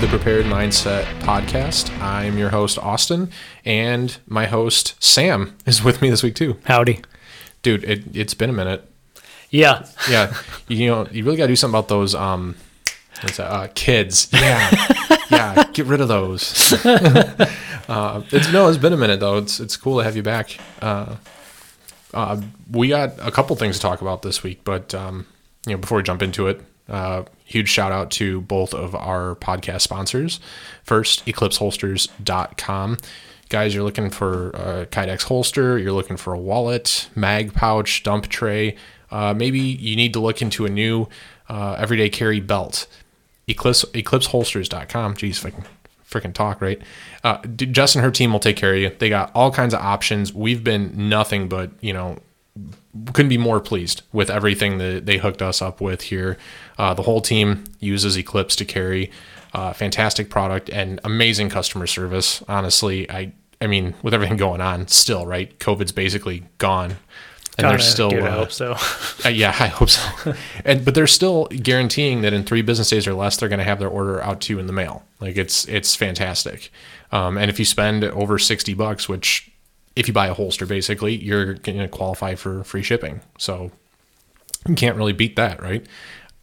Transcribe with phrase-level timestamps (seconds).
[0.00, 1.90] the Prepared Mindset podcast.
[2.00, 3.32] I'm your host, Austin,
[3.64, 6.56] and my host, Sam, is with me this week too.
[6.66, 7.00] Howdy.
[7.62, 8.88] Dude, it, it's been a minute.
[9.50, 9.86] Yeah.
[10.08, 10.34] Yeah.
[10.68, 12.54] you know, you really got to do something about those um,
[13.22, 13.50] what's that?
[13.50, 14.28] Uh, kids.
[14.32, 15.16] Yeah.
[15.30, 15.64] yeah.
[15.72, 16.72] Get rid of those.
[16.86, 19.38] uh, it's, no, it's been a minute, though.
[19.38, 20.56] It's, it's cool to have you back.
[20.80, 21.16] Uh,
[22.14, 22.40] uh,
[22.70, 25.26] we got a couple things to talk about this week, but um,
[25.66, 29.34] you know, before we jump into it, uh, huge shout out to both of our
[29.36, 30.40] podcast sponsors.
[30.82, 32.98] First, eclipseholsters.com.
[33.48, 38.28] Guys, you're looking for a Kydex holster, you're looking for a wallet, mag pouch, dump
[38.28, 38.76] tray.
[39.10, 41.08] Uh, maybe you need to look into a new
[41.48, 42.86] uh, everyday carry belt.
[43.46, 45.14] Eclipse, eclipseholsters.com.
[45.14, 45.64] Jeez, if I can
[46.08, 46.80] freaking talk, right?
[47.24, 48.90] Uh, Jess and her team will take care of you.
[48.98, 50.32] They got all kinds of options.
[50.32, 52.18] We've been nothing but, you know,
[53.12, 56.36] couldn't be more pleased with everything that they hooked us up with here.
[56.78, 59.10] Uh, the whole team uses Eclipse to carry.
[59.52, 62.42] Uh, fantastic product and amazing customer service.
[62.48, 67.70] Honestly, I I mean, with everything going on, still right, COVID's basically gone, and Kinda,
[67.70, 68.10] they're still.
[68.10, 68.76] dude, I uh, hope so.
[69.24, 70.34] uh, yeah, I hope so.
[70.64, 73.64] and but they're still guaranteeing that in three business days or less, they're going to
[73.64, 75.04] have their order out to you in the mail.
[75.20, 76.70] Like it's it's fantastic.
[77.10, 79.50] Um, and if you spend over sixty bucks, which
[79.96, 83.22] if you buy a holster, basically, you're going to qualify for free shipping.
[83.38, 83.72] So
[84.68, 85.84] you can't really beat that, right?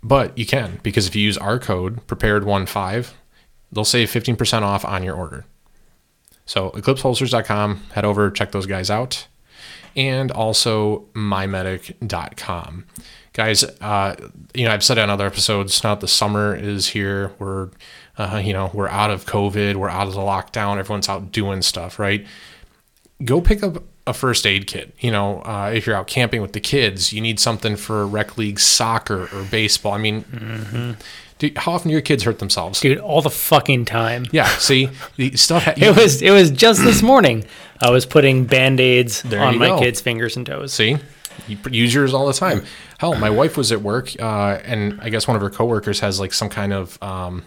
[0.05, 3.11] But you can because if you use our code prepared15,
[3.71, 5.45] they'll save 15% off on your order.
[6.45, 9.27] So eclipseholsters.com, head over, check those guys out.
[9.95, 12.85] And also mymedic.com.
[13.33, 14.15] Guys, uh,
[14.53, 17.71] you know, I've said it on other episodes, now the summer is here, we're,
[18.17, 21.63] uh, you know, we're out of COVID, we're out of the lockdown, everyone's out doing
[21.63, 22.27] stuff, right?
[23.23, 24.93] go pick up a first aid kit.
[24.99, 28.37] You know, uh, if you're out camping with the kids, you need something for rec
[28.37, 29.93] league soccer or baseball.
[29.93, 30.95] I mean,
[31.39, 32.79] dude, how often do your kids hurt themselves?
[32.79, 34.25] Dude, all the fucking time.
[34.31, 35.63] Yeah, see, the stuff.
[35.63, 37.45] Ha- It was it was just this morning.
[37.81, 39.79] I was putting band-aids on my go.
[39.79, 40.71] kids' fingers and toes.
[40.73, 40.97] See,
[41.47, 42.63] you use yours all the time.
[42.99, 46.19] Hell, my wife was at work, uh, and I guess one of her coworkers has
[46.19, 47.43] like some kind of um,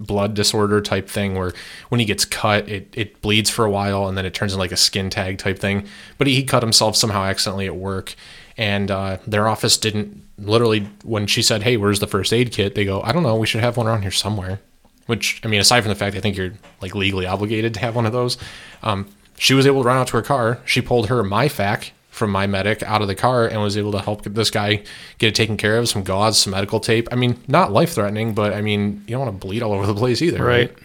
[0.00, 1.52] blood disorder type thing where
[1.88, 4.60] when he gets cut, it, it bleeds for a while and then it turns into
[4.60, 5.86] like a skin tag type thing.
[6.18, 8.14] But he, he cut himself somehow accidentally at work,
[8.56, 12.74] and uh, their office didn't literally when she said, "Hey, where's the first aid kit?"
[12.74, 13.36] They go, "I don't know.
[13.36, 14.60] We should have one around here somewhere."
[15.06, 17.94] Which I mean, aside from the fact I think you're like legally obligated to have
[17.94, 18.38] one of those,
[18.82, 19.06] um,
[19.36, 20.60] she was able to run out to her car.
[20.64, 24.22] She pulled her MyFAK from MyMedic out of the car and was able to help
[24.22, 24.84] this guy
[25.18, 25.88] get it taken care of.
[25.88, 27.08] Some gauze, some medical tape.
[27.10, 29.86] I mean, not life threatening, but I mean, you don't want to bleed all over
[29.86, 30.70] the place either, right?
[30.70, 30.78] Right.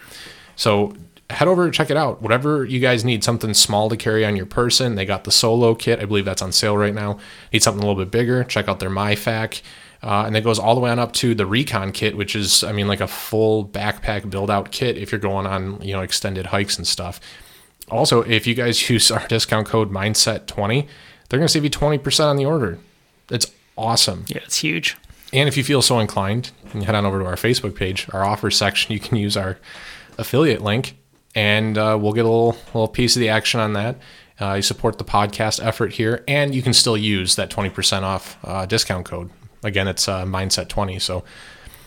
[0.56, 0.96] So
[1.30, 2.24] head over and check it out.
[2.24, 4.96] Whatever you guys need, something small to carry on your person.
[4.96, 6.00] They got the solo kit.
[6.00, 7.20] I believe that's on sale right now.
[7.54, 8.44] Need something a little bit bigger.
[8.44, 9.62] Check out their MyFAK.
[10.02, 12.64] Uh, and it goes all the way on up to the Recon kit, which is,
[12.64, 16.02] I mean, like a full backpack build out kit if you're going on, you know,
[16.02, 17.20] extended hikes and stuff.
[17.90, 20.88] Also, if you guys use our discount code Mindset20,
[21.30, 22.80] they're going to save you 20% on the order.
[23.30, 24.26] It's awesome.
[24.28, 24.98] Yeah, it's huge.
[25.32, 28.08] And if you feel so inclined, you can head on over to our Facebook page,
[28.12, 28.92] our offers section.
[28.94, 29.60] You can use our
[30.18, 30.98] affiliate link,
[31.36, 33.98] and uh, we'll get a little little piece of the action on that.
[34.42, 38.04] Uh, you support the podcast effort here, and you can still use that twenty percent
[38.06, 39.30] off uh, discount code.
[39.64, 40.98] Again, it's uh, Mindset twenty.
[40.98, 41.24] So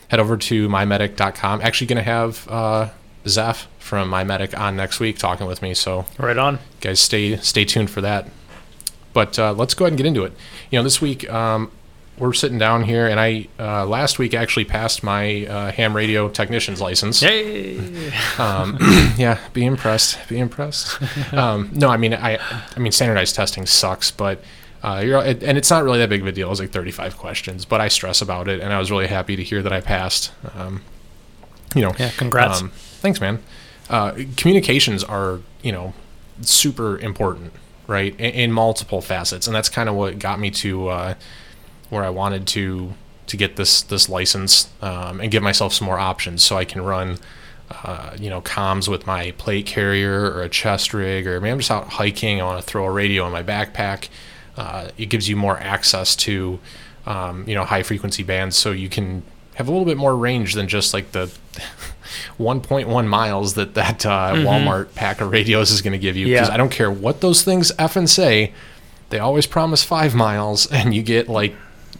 [0.08, 1.62] head over to mymedic.com.
[1.62, 2.90] Actually, going to have uh,
[3.26, 5.74] Zeph from MyMedic on next week talking with me.
[5.74, 6.60] So Right on.
[6.80, 8.28] guys stay stay tuned for that
[9.12, 10.32] but uh, let's go ahead and get into it
[10.70, 11.70] you know this week um,
[12.18, 16.28] we're sitting down here and i uh, last week actually passed my uh, ham radio
[16.28, 17.78] technician's license Hey.
[18.38, 18.76] um,
[19.16, 20.98] yeah be impressed be impressed
[21.32, 22.38] um, no i mean i
[22.76, 24.42] i mean standardized testing sucks but
[24.84, 26.50] uh, you're, and it's not really that big of a deal.
[26.50, 29.42] It's like 35 questions, but I stress about it, and I was really happy to
[29.44, 30.32] hear that I passed.
[30.56, 30.82] Um,
[31.72, 32.60] you know, Yeah, congrats.
[32.62, 33.38] um, thanks, man.
[33.88, 35.94] Uh, communications are, you know,
[36.40, 37.52] super important,
[37.86, 38.18] right?
[38.18, 41.14] In, in multiple facets, and that's kind of what got me to uh,
[41.90, 42.94] where I wanted to
[43.26, 46.82] to get this this license um, and give myself some more options, so I can
[46.82, 47.18] run,
[47.70, 51.58] uh, you know, comms with my plate carrier or a chest rig, or maybe I'm
[51.58, 52.40] just out hiking.
[52.40, 54.08] I want to throw a radio in my backpack.
[54.56, 56.58] Uh, it gives you more access to,
[57.06, 59.22] um, you know, high frequency bands, so you can
[59.54, 61.32] have a little bit more range than just like the
[62.38, 66.26] 1.1 miles that that uh, Walmart pack of radios is going to give you.
[66.26, 66.54] Because Yeah.
[66.54, 68.52] I don't care what those things effing say,
[69.10, 71.54] they always promise five miles, and you get like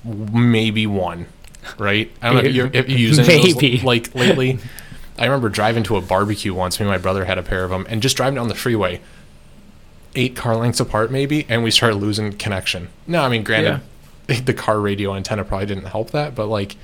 [0.05, 1.26] maybe one,
[1.79, 2.11] right?
[2.23, 3.76] I don't know if you're, if using Maybe.
[3.76, 4.59] those like lately.
[5.19, 6.81] I remember driving to a barbecue once.
[6.81, 9.00] Me and my brother had a pair of them, and just driving down the freeway,
[10.17, 12.88] eight car lengths apart maybe, and we started losing connection.
[13.06, 13.82] No, I mean, granted,
[14.47, 16.76] the car radio antenna probably didn't help that, but like,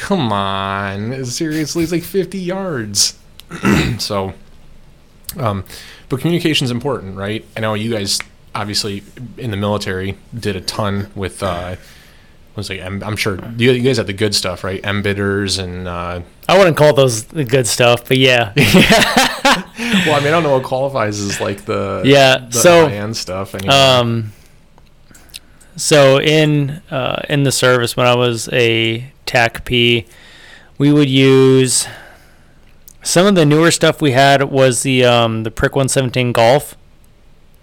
[0.00, 3.18] come on, seriously, it's like 50 yards.
[3.98, 4.34] so,
[5.36, 5.64] um,
[6.08, 7.44] but communication's important, right?
[7.56, 8.20] I know you guys
[8.54, 9.02] obviously
[9.36, 11.42] in the military did a ton with.
[11.42, 11.76] Uh,
[12.56, 14.82] was like I'm, I'm sure you, you guys had the good stuff, right?
[14.82, 18.52] MBITRs and uh, I wouldn't call those the good stuff, but yeah.
[18.56, 18.66] well,
[20.14, 23.54] I mean, I don't know what qualifies as like the Yeah, the so, high-end stuff.
[23.54, 23.74] Anyway.
[23.74, 24.32] Um,
[25.76, 30.06] so in uh, in the service when I was a TACP,
[30.78, 31.86] we would use
[33.02, 36.76] some of the newer stuff we had was the um, the Prick 117 Golf.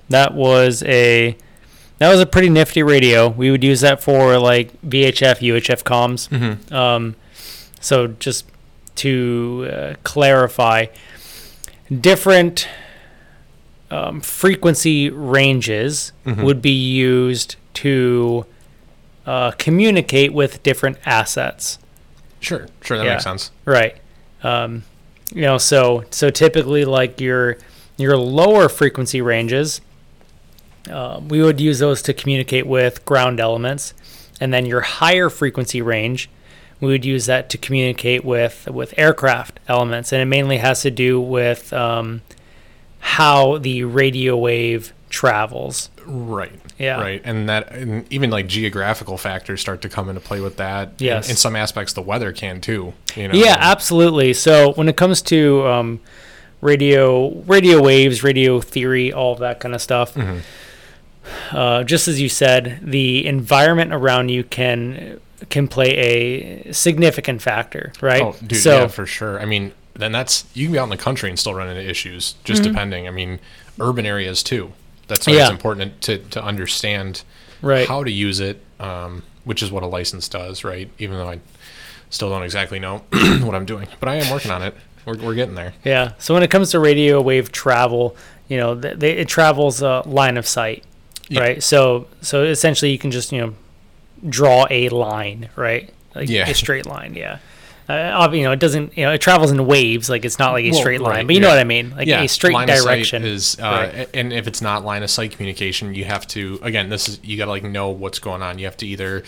[0.10, 1.36] That was a
[2.00, 3.28] that was a pretty nifty radio.
[3.30, 6.30] We would use that for like VHF, UHF comms.
[6.30, 6.72] Mhm.
[6.72, 7.16] Um,
[7.80, 8.46] so just
[8.96, 10.86] to uh, clarify,
[12.02, 12.68] different
[13.92, 16.44] um, frequency ranges Mhm.
[16.44, 18.46] would be used to
[19.26, 21.80] uh, communicate with different assets.
[22.40, 23.14] Sure, sure, that Yeah.
[23.14, 23.52] makes sense.
[23.66, 23.96] Right.
[24.44, 24.84] Um,
[25.34, 27.58] you know, so so typically like your
[27.98, 29.80] your lower frequency ranges,
[30.92, 33.94] uh, we would use those to communicate with ground elements,
[34.42, 36.30] and then your higher frequency range,
[36.82, 40.92] we would use that to communicate with with aircraft elements, and it mainly has to
[40.92, 42.22] do with um,
[43.00, 45.90] how the radio wave travels.
[46.06, 46.60] Right.
[46.80, 47.00] Yeah.
[47.00, 47.22] Right.
[47.24, 50.94] And that, and even like geographical factors start to come into play with that.
[51.00, 51.30] Yes.
[51.30, 52.94] In, some aspects, the weather can too.
[53.16, 53.36] You know.
[53.36, 54.34] Yeah, absolutely.
[54.34, 56.00] So when it comes to um,
[56.62, 60.42] radio, radio waves, radio theory, all of that kind of stuff, Mhm.
[61.52, 65.90] uh, just as you said, the environment around you can can play
[66.68, 68.22] a significant factor, right?
[68.22, 69.40] Oh, dude, so yeah, for sure.
[69.42, 71.88] I mean, then that's you can be out in the country and still run into
[71.88, 72.72] issues, just Mm-hmm.
[72.72, 73.08] depending.
[73.08, 73.40] I mean,
[73.80, 74.72] urban areas too.
[75.14, 75.42] That's why Yeah.
[75.44, 77.24] it's important to to understand
[77.62, 80.90] right, how to use it, um, which is what a license does, right?
[81.00, 81.40] Even though I
[82.10, 84.76] still don't exactly know what I'm doing, but I am working on it.
[85.06, 85.74] We're, we're getting there.
[85.84, 86.14] yeah.
[86.20, 88.16] So when it comes to radio wave travel,
[88.48, 90.84] you know, th- they, it travels a line of sight,
[91.28, 91.42] Yeah.
[91.42, 91.64] right?
[91.64, 93.54] So so essentially, you can just you know
[94.30, 95.90] draw a line, right?
[96.16, 96.48] Like Yeah.
[96.50, 97.40] a straight line, yeah.
[97.90, 98.98] Uh, you know, it doesn't.
[98.98, 100.10] You know, it travels in waves.
[100.10, 101.92] Like it's not like a Well, straight line, right, but you know what I mean.
[101.96, 103.24] Like a straight line direction.
[103.24, 104.10] is, uh, Right.
[104.14, 106.90] and if it's not line of sight communication, you have to again.
[106.90, 108.58] This is you got to like know what's going on.
[108.60, 109.24] You have to either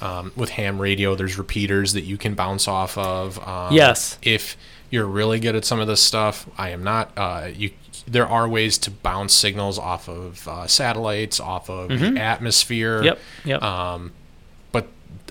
[0.00, 3.38] um, with ham radio, there's repeaters that you can bounce off of.
[3.46, 4.18] Um, Yes.
[4.22, 4.56] If
[4.90, 7.12] you're really good at some of this stuff, I am not.
[7.16, 7.70] Uh, you
[8.08, 12.96] there are ways to bounce signals off of uh, satellites, off of the atmosphere.
[12.96, 13.04] Mm-hmm.
[13.04, 13.18] Yep.
[13.44, 13.62] Yep.
[13.62, 14.12] Um,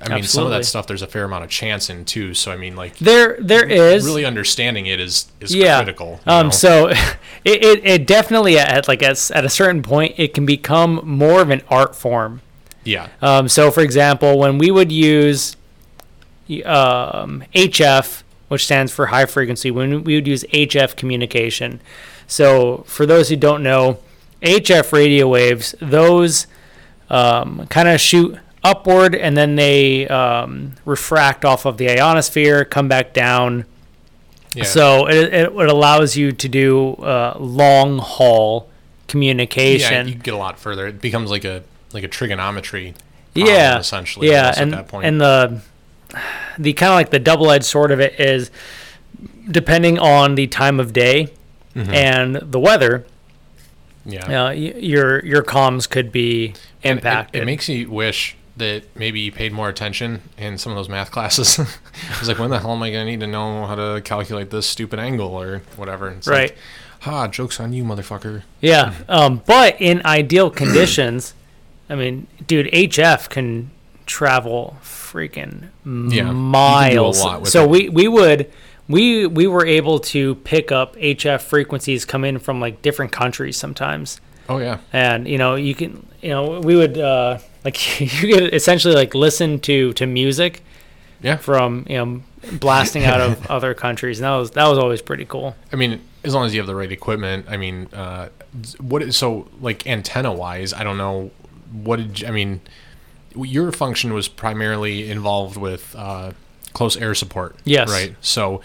[0.01, 2.33] I mean, some of that stuff there's a fair amount of chance in too.
[2.33, 5.77] So I mean, like there, there is really understanding it is is yeah.
[5.77, 6.19] critical.
[6.25, 6.47] Um.
[6.47, 6.51] know?
[6.51, 6.87] So,
[7.45, 11.41] it, it, it definitely at like at, at a certain point it can become more
[11.41, 12.41] of an art form.
[12.83, 13.09] yeah.
[13.21, 15.55] Um, so, for example, when we would use
[16.65, 21.81] um, HF, which stands for high frequency, when we would use HF communication.
[22.27, 23.99] So, for those who don't know,
[24.41, 26.47] HF radio waves, those
[27.09, 32.87] um, kind of shoot upward and then they um, refract off of the ionosphere, come
[32.87, 33.65] back down.
[34.53, 34.63] Yeah.
[34.63, 40.07] So, it, it, it allows you to do uh, long haul yeah, communication.
[40.07, 40.87] you get a lot further.
[40.87, 41.63] It becomes like a
[41.93, 42.93] like a trigonometry.
[43.33, 44.27] problem, yeah essentially.
[44.29, 45.05] yeah and at that point.
[45.05, 45.61] and the
[46.57, 48.49] the kind of like the double-edged sword of it is
[49.49, 51.29] depending on the time of day
[51.75, 51.93] Mhm.
[51.93, 53.05] and the weather
[54.05, 56.47] yeah, uh, your your comms could be
[56.83, 60.71] And it- impacted It, makes you wish that maybe you paid more attention in some
[60.71, 61.59] of those math classes.
[61.59, 64.01] I was like, when the hell am I going to need to know how to
[64.01, 66.09] calculate this stupid angle or whatever?
[66.09, 66.51] It's Right.
[66.51, 66.57] Like,
[67.01, 68.43] ha, joke's on you, motherfucker.
[68.61, 71.33] yeah um, but in ideal conditions
[71.89, 73.71] i mean dude hf can
[74.05, 77.69] travel freaking Yeah, you can do a miles so it.
[77.69, 78.51] we we would
[78.89, 83.55] we we were able to pick up hf frequencies come in from like different countries
[83.55, 88.33] sometimes Oh yeah, and you know you can you know we would uh like you
[88.33, 90.63] could essentially like listen to to music
[91.21, 91.37] yeah.
[91.37, 92.21] from you know
[92.53, 96.01] blasting out of other countries and that was that was always pretty cool I mean,
[96.23, 97.45] as long as you have the right equipment.
[97.49, 98.29] I mean, uh,
[98.79, 100.73] what is so like antenna wise?
[100.73, 101.31] I don't know.
[101.71, 102.61] What did you, I mean?
[103.35, 106.31] Your function was primarily involved with uh,
[106.73, 107.55] close air support.
[107.63, 107.89] Yes.
[107.89, 108.15] Right.
[108.21, 108.61] So.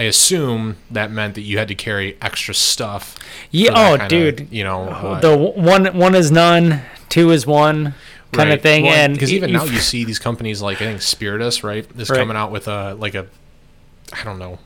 [0.00, 3.18] I assume that meant that you had to carry extra stuff.
[3.50, 4.48] Yeah, oh, kinda, dude.
[4.50, 6.80] You know, uh, the one one is none
[7.10, 7.92] two is one
[8.32, 8.52] kind right.
[8.52, 11.62] of thing Well, and because even now you see these companies like I think Spiritus,
[11.62, 12.16] right, is Right.
[12.16, 13.26] coming out with a like a,
[14.10, 14.58] I don't know,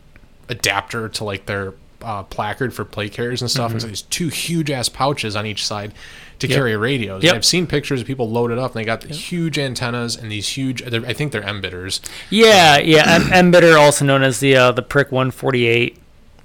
[0.48, 3.70] adapter to like their uh, placard for plate carriers and stuff.
[3.70, 3.76] Mm-hmm.
[3.76, 5.94] It's like these two huge ass pouches on each side
[6.38, 6.56] to Yep.
[6.56, 7.22] carry radios.
[7.22, 7.34] Yep.
[7.34, 10.48] I've seen pictures of people loaded up and they got the huge antennas and these
[10.48, 10.82] huge.
[10.82, 12.00] I think they're embitters.
[12.30, 13.18] Yeah, yeah.
[13.32, 15.98] M- MBITR, also known as the uh, the Prick 148.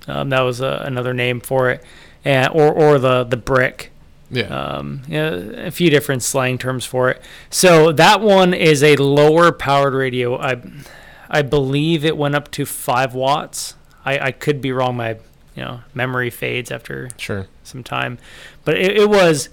[0.07, 1.83] Um, that was uh, another name for it,
[2.25, 3.91] and, or or the the brick.
[4.31, 4.43] Yeah.
[4.45, 7.21] Um, yeah, a few different slang terms for it.
[7.49, 10.39] So that one is a lower powered radio.
[10.39, 10.61] I
[11.29, 13.75] I believe it went up to five watts.
[14.05, 14.95] I, I could be wrong.
[14.97, 15.17] My
[15.55, 17.47] you know memory fades after sure.
[17.63, 18.17] some time,
[18.65, 19.49] but it, it was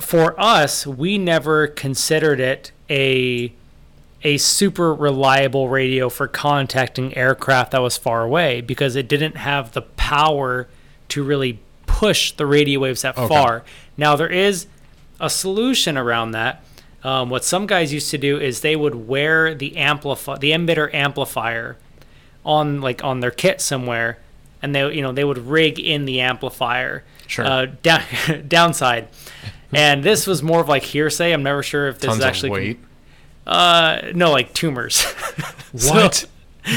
[0.00, 0.86] for us.
[0.86, 3.52] We never considered it a
[4.24, 9.72] a super reliable radio for contacting aircraft that was far away because it didn't have
[9.72, 10.66] the power
[11.08, 13.28] to really push the radio waves that Okay.
[13.28, 13.62] far.
[13.96, 14.66] Now there is
[15.20, 16.64] a solution around that.
[17.04, 20.92] Um, what some guys used to do is they would wear the amplify the MBITR
[20.92, 21.76] amplifier
[22.44, 24.18] on like on their kit somewhere,
[24.60, 27.04] and they you know they would rig in the amplifier.
[27.28, 27.44] Sure.
[27.46, 28.02] Uh, down,
[28.48, 29.06] downside,
[29.72, 31.32] and this was more of like hearsay.
[31.32, 32.80] I'm never sure if this Tons is actually of weight.
[33.46, 34.96] uh, no, like tumors.
[35.76, 36.24] So- What,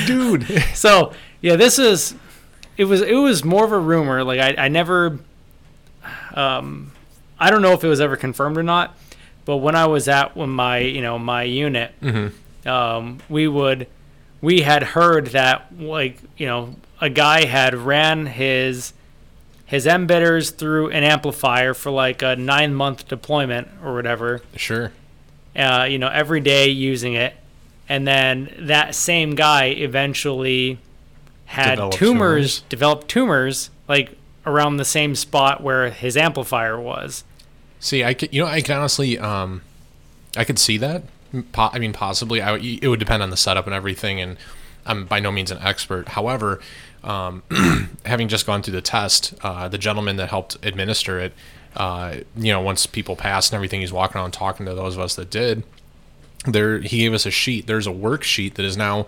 [0.05, 0.45] dude?
[0.75, 2.13] So, yeah, this is
[2.77, 4.23] it was it was more of a rumor.
[4.23, 5.19] Like I, I never
[6.33, 6.91] um
[7.39, 8.95] I don't know if it was ever confirmed or not,
[9.45, 12.67] but when I was at when my you know my unit, Mm-hmm.
[12.69, 13.87] um, we would
[14.41, 18.93] we had heard that like you know a guy had ran his
[19.71, 24.91] his MBITRs through an amplifier for like a nine month deployment or whatever Sure.
[25.55, 27.33] uh, you know, every day using it.
[27.89, 30.77] And then that same guy eventually
[31.45, 32.19] had Developed tumors,
[32.59, 32.69] tumors.
[32.69, 34.11] developed tumors, like
[34.45, 37.23] around the same spot where his amplifier was.
[37.79, 39.61] See, I could, you know, I can honestly, um,
[40.37, 41.03] I could see that.
[41.57, 42.41] I mean, possibly.
[42.41, 44.37] I, it would depend on the setup and everything, and
[44.85, 46.09] I'm by no means an expert.
[46.09, 46.59] However,
[47.03, 47.43] um,
[48.05, 51.33] having just gone through the test, uh, the gentleman that helped administer it,
[51.75, 55.01] uh, you know, once people passed and everything, he's walking around talking to those of
[55.01, 55.63] us that did.
[56.45, 57.67] There, he gave us a sheet.
[57.67, 59.05] There's a worksheet that is now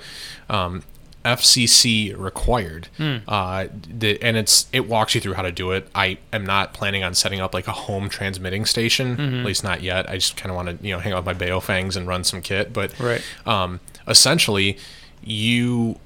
[0.50, 0.84] um,
[1.26, 2.88] FCC required,
[3.28, 5.88] uh, the, and it's it walks you through how to do it.
[5.96, 9.82] I am not planning on setting up like a home transmitting station, at least not
[9.82, 10.10] yet.
[10.10, 12.24] I just kind of want to you know hang out with my Baofengs and run
[12.24, 13.22] some kit, but Right.
[13.46, 14.78] um, essentially
[15.26, 15.98] you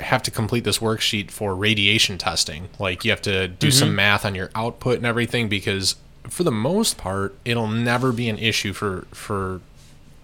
[0.00, 2.68] have to complete this worksheet for radiation testing.
[2.78, 5.96] Like you have to do some math on your output and everything because
[6.28, 9.60] for the most part, it'll never be an issue for for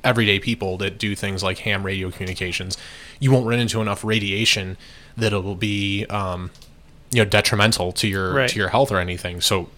[0.04, 2.76] everyday people that do things like ham radio communications.
[3.18, 4.76] You won't run into enough radiation
[5.16, 6.50] that it will be um,
[7.10, 8.48] you know detrimental to your Right.
[8.48, 9.40] to your health or anything.
[9.40, 9.68] So,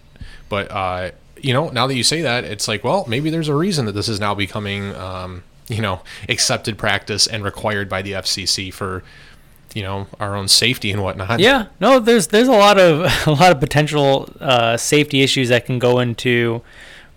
[0.48, 1.10] but uh,
[1.40, 3.92] you know, now that you say that, it's like, well, maybe there's a reason that
[3.92, 9.02] this is now becoming um, you know accepted practice and required by the FCC for
[9.74, 11.40] you know our own safety and whatnot.
[11.40, 15.66] Yeah, no, there's there's a lot of a lot of potential uh, safety issues that
[15.66, 16.62] can go into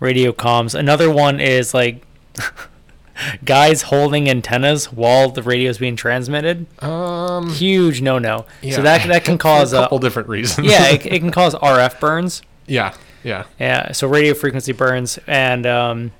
[0.00, 0.78] radio comms.
[0.78, 2.04] Another one is like
[3.44, 6.66] guys holding antennas while the radio is being transmitted.
[6.82, 7.50] Um.
[7.50, 8.46] Huge no no.
[8.60, 8.76] Yeah.
[8.76, 10.66] So that that can cause a uh, couple different reasons.
[10.66, 12.42] yeah, it, it can cause RF burns.
[12.66, 12.94] yeah.
[13.24, 13.44] Yeah.
[13.60, 16.10] Yeah, so radio frequency burns and um,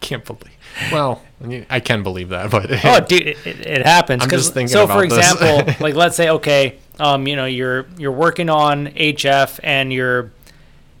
[0.00, 0.50] Can't believe.
[0.90, 1.22] Well,
[1.68, 4.22] I can believe that, but oh, dude, it, it, it happens.
[4.22, 8.12] I'm just thinking so, for example, like let's say, okay, um, you know, you're you're
[8.12, 10.30] working on HF and you're,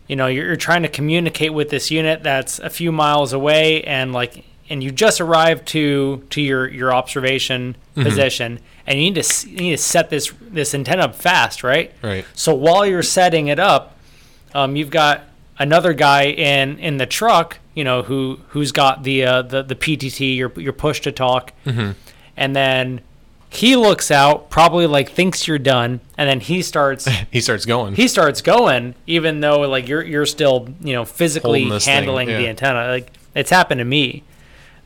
[0.08, 3.82] you know, you're, you're trying to communicate with this unit that's a few miles away,
[3.84, 8.08] and like, and you just arrived to to your your observation Mm-hmm.
[8.08, 11.92] position, and you need to you need to set this this antenna up fast, right?
[12.02, 12.24] right.
[12.32, 13.98] So while you're setting it up,
[14.54, 15.24] um, you've got
[15.58, 19.74] another guy in in the truck, you know, who who's got the uh, the the
[19.74, 23.00] PTT, your your push to talk, and then
[23.50, 27.94] he looks out, probably like thinks you're done, and then he starts He starts going.
[27.94, 31.94] he starts going, even though like you're you're still you know physically Holding this thing,
[31.94, 32.88] handling the antenna.
[32.88, 34.24] Like it's happened to me.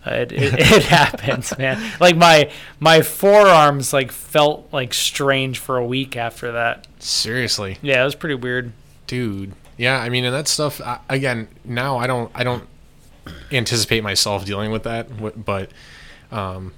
[0.07, 1.83] Uh, it, it, it happens, man.
[2.01, 6.87] Like my my forearms like felt like strange for a week after that.
[7.01, 7.79] Seriously.
[7.83, 8.73] Yeah, it was pretty weird.
[9.07, 12.67] dude yeah i mean and that stuff I, again now i don't i don't
[13.53, 15.07] anticipate myself dealing with that
[15.45, 15.71] but
[16.31, 16.73] um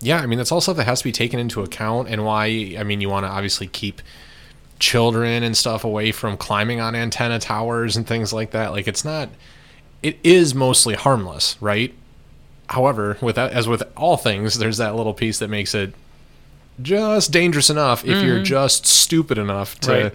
[0.00, 2.74] yeah i mean that's all stuff that has to be taken into account and why
[2.78, 4.02] i mean you want to obviously keep
[4.78, 9.04] children and stuff away from climbing on antenna towers and things like that like it's
[9.04, 9.28] not
[10.02, 11.94] it is mostly harmless right
[12.68, 15.94] however with that as with all things there's that little piece that makes it
[16.82, 20.04] just dangerous enough if you're just stupid enough to Mm-hmm.
[20.04, 20.14] Right.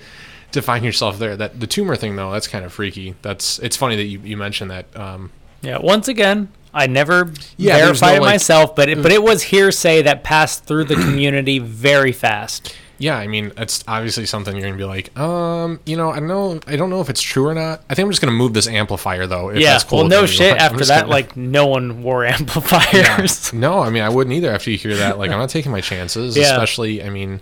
[0.52, 1.36] to find yourself there.
[1.36, 3.16] That the tumor thing though, that's kind of freaky.
[3.24, 4.86] That's it's funny that you, you mentioned that.
[4.96, 9.12] Um, Yeah, once again, I never Yeah, verified no, it like- myself, but it, but
[9.12, 12.75] it was hearsay that passed through the community very fast.
[12.98, 16.27] yeah, I mean, it's obviously something you're gonna be like, um, you know, I don't
[16.27, 17.84] know, I don't know if it's true or not.
[17.89, 19.50] I think I'm just gonna move this amplifier though.
[19.50, 19.72] If yeah.
[19.72, 20.53] that's cool well, no shit.
[20.60, 22.36] I'm After that, gonna- like no one wore Yeah.
[22.39, 23.51] amplifiers.
[23.53, 24.51] no, I mean, I wouldn't either.
[24.53, 26.38] After you hear that, like, I'm not taking my chances.
[26.38, 26.44] Yeah.
[26.44, 27.41] Especially, I mean,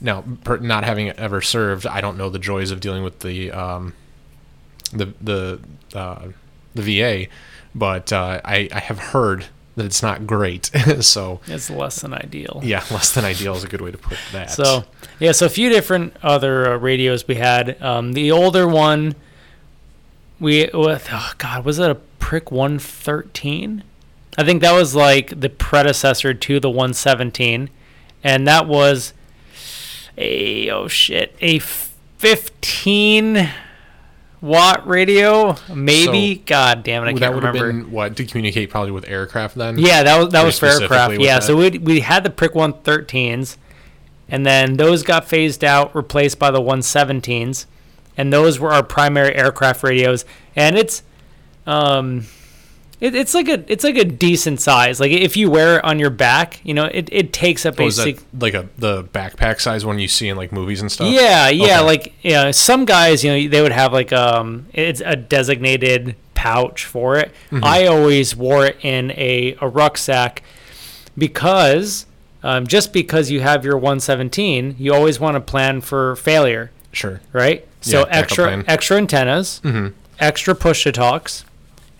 [0.00, 3.52] now per, not having ever served, I don't know the joys of dealing with the
[3.52, 3.92] um,
[4.92, 5.60] the the
[5.94, 6.28] uh,
[6.74, 7.26] the VA,
[7.74, 10.66] but uh, I I have heard that it's not great.
[11.00, 12.60] so it's less than ideal.
[12.64, 14.50] yeah, less than ideal is a good way to put that.
[14.50, 14.84] So
[15.18, 17.80] yeah, so a few different other uh, radios we had.
[17.82, 19.14] Um, the older one,
[20.40, 23.84] we with oh god, was it a Prick 113?
[24.36, 27.70] I think that was like the predecessor to the 117,
[28.22, 29.12] and that was
[30.16, 33.50] a oh shit a 15
[34.44, 36.36] watt radio, maybe.
[36.36, 37.72] So, god damn it, I that can't remember.
[37.72, 39.78] been what to communicate probably with aircraft then.
[39.78, 41.18] Yeah, that was that Very was for aircraft.
[41.20, 41.44] Yeah, that.
[41.44, 43.56] so we we had the Prick 113s,
[44.28, 47.66] and then those got phased out, replaced by the 117s,
[48.16, 50.24] and those were our primary aircraft radios.
[50.54, 51.02] And it's,
[51.66, 52.26] um,
[53.00, 55.00] it, it's like a it's like a decent size.
[55.00, 57.86] Like if you wear it on your back, you know, it, it takes up Oh,
[57.86, 61.12] a sig- like a the backpack size one you see in like movies and stuff?
[61.12, 61.76] yeah, yeah.
[61.78, 61.80] Okay.
[61.86, 66.84] Like yeah, some guys, you know, they would have like um, it's a designated pouch
[66.84, 67.32] for it.
[67.50, 67.64] Mm-hmm.
[67.64, 70.42] I always wore it in a, a rucksack
[71.16, 72.06] because
[72.42, 77.20] um, just because you have your 117, you always want to plan for failure, Sure.
[77.32, 77.66] right?
[77.80, 79.94] So Yeah, extra extra antennas, Mm-hmm.
[80.18, 81.44] extra push to talks,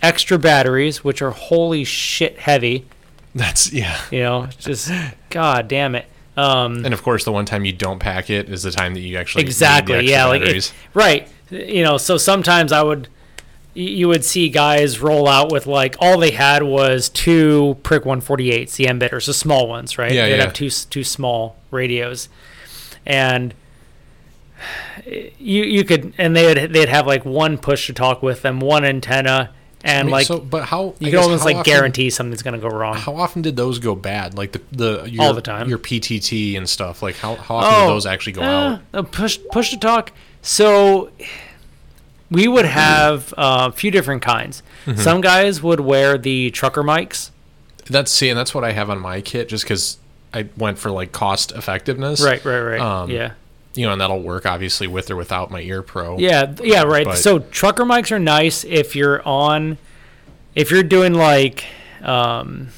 [0.04, 2.86] extra batteries, which are holy shit heavy.
[3.34, 3.98] That's yeah.
[4.10, 4.90] You know, just
[5.30, 6.06] god damn it.
[6.36, 9.00] Um, And of course, the one time you don't pack it is the time that
[9.00, 13.06] you actually exactly yeah like it, right you know so sometimes i would
[13.74, 18.74] you would see guys roll out with like all they had was two prick 148s
[18.76, 20.42] the MBITRs the small ones right Yeah, they'd yeah.
[20.44, 22.28] have two two small radios
[23.06, 23.54] and
[25.38, 28.58] you you could and they would they'd have like one push to talk with them
[28.60, 29.50] one antenna
[29.84, 32.42] I and mean, like so, but how you I can almost like often- guarantee something's
[32.42, 34.34] going to go wrong How often did those go bad?
[34.36, 35.68] Like the the your, All the time.
[35.68, 37.02] Your PTT and stuff.
[37.02, 38.80] Like how, how often did Oh, those actually go Uh, out?
[38.94, 40.10] uh, push push to talk.
[40.40, 41.10] So
[42.30, 44.62] we would have uh, a few different kinds.
[44.86, 45.00] Mm-hmm.
[45.00, 47.30] Some guys would wear the trucker mics.
[47.86, 49.98] That's see, and that's what I have on my kit, just because
[50.32, 52.22] I went for like cost effectiveness.
[52.22, 52.80] Right, right, right.
[52.80, 53.32] Um, yeah.
[53.74, 56.18] You know, and that'll work obviously with or without my Ear Pro.
[56.18, 57.04] Yeah, yeah, right.
[57.06, 59.78] But- so trucker mics are nice if you're on,
[60.54, 61.64] if you're doing like
[62.02, 62.68] um,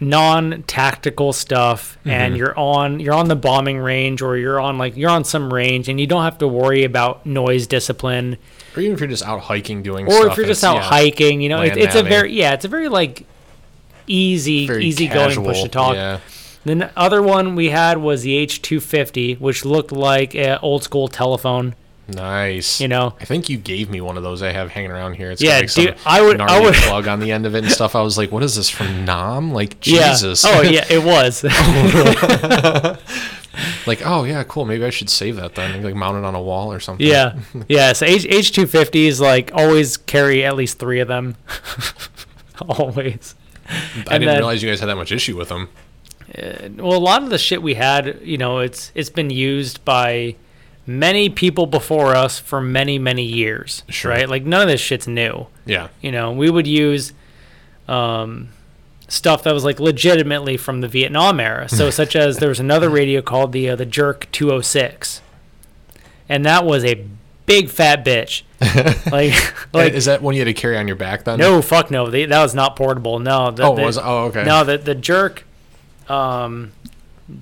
[0.00, 2.36] non-tactical stuff, and Mm-hmm.
[2.36, 5.88] you're on you're on the bombing range, or you're on like you're on some range,
[5.88, 8.38] and you don't have to worry about noise discipline,
[8.76, 10.30] Or even if you're just out hiking doing or stuff.
[10.32, 12.68] if you're just out yeah, hiking, you know, it, it's a very yeah, it's a
[12.68, 13.26] very like
[14.06, 15.94] easy very easy going push to talk.
[15.94, 16.20] Yeah.
[16.68, 21.74] The other one we had was the H250, which looked like an old school telephone.
[22.10, 22.80] Nice.
[22.80, 25.30] You know, I think you gave me one of those I have hanging around here.
[25.30, 27.64] It's Yeah, got like dude, I would- I would- plug on the end of it
[27.64, 27.94] and stuff.
[27.94, 29.52] I was like, what is this from Nam?
[29.52, 30.42] Like Jesus.
[30.44, 30.50] Yeah.
[30.56, 31.44] Oh yeah, it was.
[33.88, 34.64] Like, oh yeah, cool.
[34.66, 35.82] Maybe I should save that then.
[35.82, 37.04] Like mount it on a wall or something.
[37.04, 37.36] yeah.
[37.66, 37.92] Yeah.
[37.92, 41.34] So H H two fifties like always carry at least three of them.
[42.68, 43.34] always.
[43.68, 45.68] I And didn't then- realize you guys had that much issue with them.
[46.36, 49.84] Uh, well, a lot of the shit we had, you know, it's it's been used
[49.84, 50.36] by
[50.86, 53.82] many people before us for many many years.
[53.88, 54.10] Sure.
[54.10, 54.28] Right.
[54.28, 55.46] Like none of this shit's new.
[55.64, 55.88] Yeah.
[56.00, 57.12] You know, we would use
[57.86, 58.50] um,
[59.08, 61.68] stuff that was like legitimately from the Vietnam era.
[61.68, 65.22] So, such as there was another radio called the uh, the Jerk 206,
[66.28, 67.06] and that was a
[67.46, 68.42] big fat bitch.
[69.12, 71.38] like, like is that one you had to carry on your back then?
[71.38, 73.18] no, fuck no, they, that was not portable.
[73.18, 74.44] No, the, Oh, the- was oh okay.
[74.44, 75.44] no, the the Jerk,
[76.10, 76.72] um,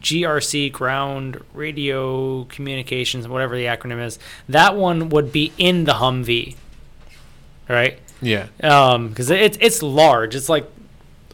[0.00, 4.18] GRC Ground Radio Communications, whatever the acronym is.
[4.48, 6.56] That one would be in the Humvee,
[7.68, 7.98] right?
[8.22, 8.46] Yeah.
[8.62, 10.66] um because it's it's large it's like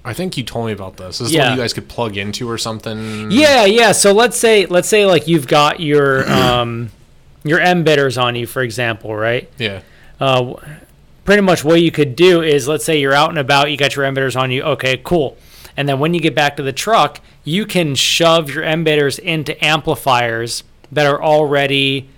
[0.05, 1.19] I think you told me about this.
[1.19, 1.51] This is Yeah.
[1.51, 3.31] one you guys could plug into or something.
[3.31, 6.91] yeah yeah so let's say let's say like you've got your um
[7.45, 9.83] your MBITRs on you for example right Yeah.
[10.21, 10.55] uh
[11.25, 13.95] pretty much what you could do is let's say you're out and about you got
[13.95, 15.37] your MBITRs on you okay cool
[15.77, 19.63] and then when you get back to the truck you can shove your MBITRs into
[19.65, 22.09] amplifiers that are already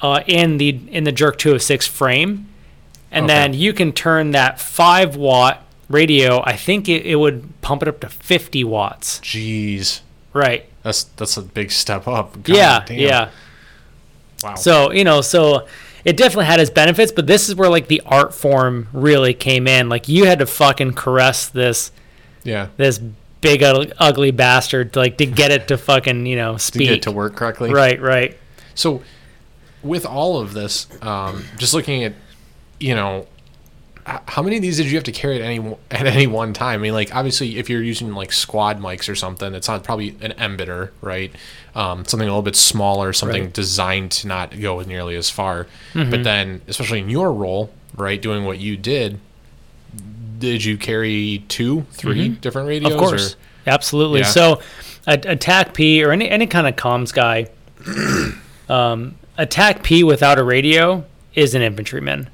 [0.00, 2.48] uh, in the in the jerk 206 frame
[3.10, 3.34] and Okay.
[3.34, 7.88] then you can turn that 5 watt radio i think it, it would pump it
[7.88, 10.00] up to 50 watts Jeez.
[10.32, 12.42] right That's that's a big step up.
[12.42, 12.98] God yeah damn.
[12.98, 13.30] yeah
[14.42, 14.56] Wow.
[14.56, 15.68] So, you know, so
[16.04, 19.68] it definitely had its benefits, but this is where like the art form really came
[19.68, 19.88] in.
[19.88, 21.92] Like you had to fucking caress this
[22.44, 22.68] yeah.
[22.76, 22.98] this
[23.40, 26.88] big ugly bastard like to get it to fucking you know to speak.
[26.88, 27.72] get to work correctly.
[27.72, 28.38] Right, right.
[28.74, 29.02] So,
[29.82, 32.14] with all of this, um, just looking at,
[32.78, 33.26] you know,
[34.04, 36.52] how many of these did you have to carry at any one- at any one
[36.52, 36.80] time?
[36.80, 40.16] I mean, like obviously, if you're using like squad mics or something, it's not probably
[40.20, 41.32] an emitter, right?
[41.74, 43.52] Um, something a little bit smaller, something Right.
[43.52, 45.66] designed to not go nearly as far.
[45.94, 46.10] Mm-hmm.
[46.10, 49.18] But then, especially in your role, right, doing what you did,
[50.50, 52.92] did you carry two, 3 different radios?
[52.92, 53.02] Mm-hmm.
[53.02, 54.20] Of course, or- absolutely.
[54.20, 54.26] Yeah.
[54.26, 54.60] So,
[55.06, 57.48] a, attack P or any any kind of comms guy,
[58.68, 62.28] um, a TACP without a radio is an infantryman,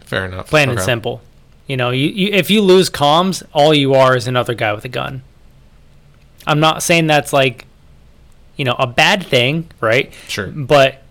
[0.00, 0.48] fair enough.
[0.48, 1.20] plain and simple.
[1.66, 4.84] You know, you, you if you lose comms, all you are is another guy with
[4.84, 5.22] a gun.
[6.46, 7.66] I'm not saying that's like,
[8.56, 10.12] you know, a bad thing, right?
[10.26, 10.46] Sure.
[10.48, 11.02] But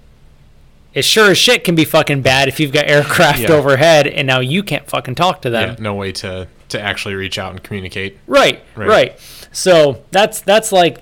[0.93, 3.51] it sure as shit can be fucking bad if you've got aircraft Yeah.
[3.51, 5.69] overhead and now you can't fucking talk to them.
[5.71, 8.17] Yeah, no way to to actually reach out and communicate.
[8.27, 8.87] Right, Right.
[8.87, 9.19] right,
[9.51, 11.01] So that's that's like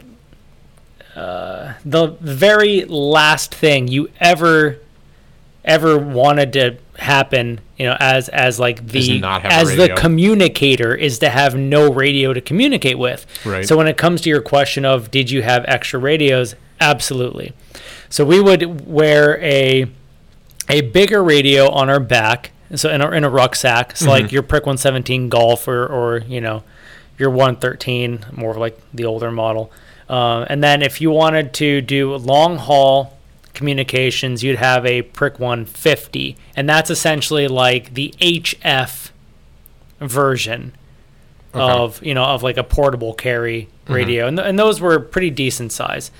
[1.15, 4.77] uh, the very last thing you ever
[5.65, 7.59] ever wanted to happen.
[7.77, 12.41] You know, as as like the as the communicator is to have no radio to
[12.41, 13.25] communicate with.
[13.45, 13.67] Right.
[13.67, 17.53] So when it comes to your question of did you have extra radios, absolutely.
[18.09, 19.87] So we would wear a
[20.69, 24.43] a bigger radio on our back, so in a, in a rucksack, so like your
[24.43, 26.63] Prick 117 Golf or, or you know
[27.17, 29.71] your 113, more of like the older model.
[30.09, 33.17] Um, and then if you wanted to do long haul
[33.53, 39.09] communications, you'd have a Prick 150, and that's essentially like the HF
[39.99, 40.73] version
[41.55, 41.63] Okay.
[41.63, 45.29] of you know of like a portable carry radio, and, th- and those were pretty
[45.29, 46.11] decent size.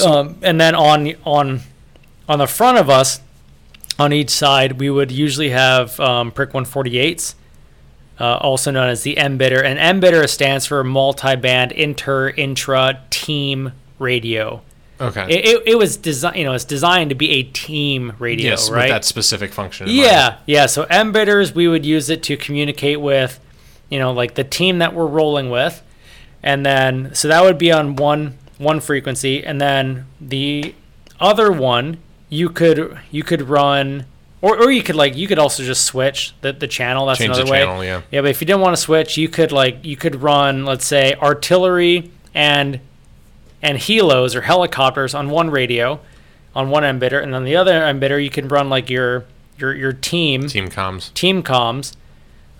[0.00, 1.60] Um, and then on on
[2.28, 3.20] on the front of us,
[3.98, 7.34] on each side, we would usually have um, Prick 148s,
[8.18, 9.64] uh, also known as the MBITR.
[9.64, 14.62] And MBITR stands for multi-band inter intra team radio.
[15.00, 15.26] Okay.
[15.28, 18.70] It, it, it was designed, you know, it's designed to be a team radio, yes,
[18.70, 18.82] right?
[18.82, 19.88] with that specific function.
[19.88, 20.06] in mind.
[20.06, 20.66] Yeah, yeah.
[20.66, 23.40] So MBITRs, we would use it to communicate with,
[23.90, 25.82] you know, like the team that we're rolling with,
[26.42, 30.74] and then so that would be on one one frequency, and then the
[31.20, 31.98] other one
[32.28, 34.06] you could you could run,
[34.40, 37.06] or or you could like you could also just switch the the channel.
[37.06, 37.58] That's Change the another way.
[37.60, 38.02] channel, yeah.
[38.10, 40.86] Yeah, but if you didn't want to switch, you could like you could run, let's
[40.86, 42.80] say, artillery and
[43.60, 46.00] and helos or helicopters on one radio,
[46.54, 49.24] on one MBITR, and on the other MBITR you can run like your
[49.58, 51.12] your your team Team comms.
[51.14, 51.94] team comms.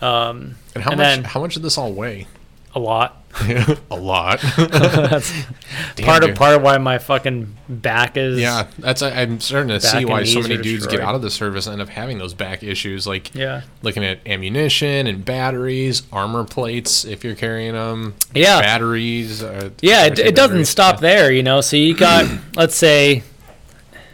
[0.01, 1.07] Um, And how And much?
[1.17, 2.27] then- how much did this all weigh?
[2.75, 3.22] a lot.
[3.91, 4.41] a lot.
[4.59, 5.33] That's
[5.97, 8.39] Damn, part of part of why my fucking back is.
[8.39, 11.23] Yeah, that's I, I'm starting to see why so many are dudes get out of
[11.23, 13.07] the service and end up having those back issues.
[13.07, 13.63] Like Yeah.
[13.83, 18.15] looking at ammunition and batteries, armor plates if you're carrying them.
[18.35, 18.61] Yeah.
[18.61, 19.43] batteries.
[19.43, 21.01] Uh, Yeah, it, it doesn't stop yeah.
[21.01, 21.61] there, you know.
[21.63, 23.23] So you got, let's say,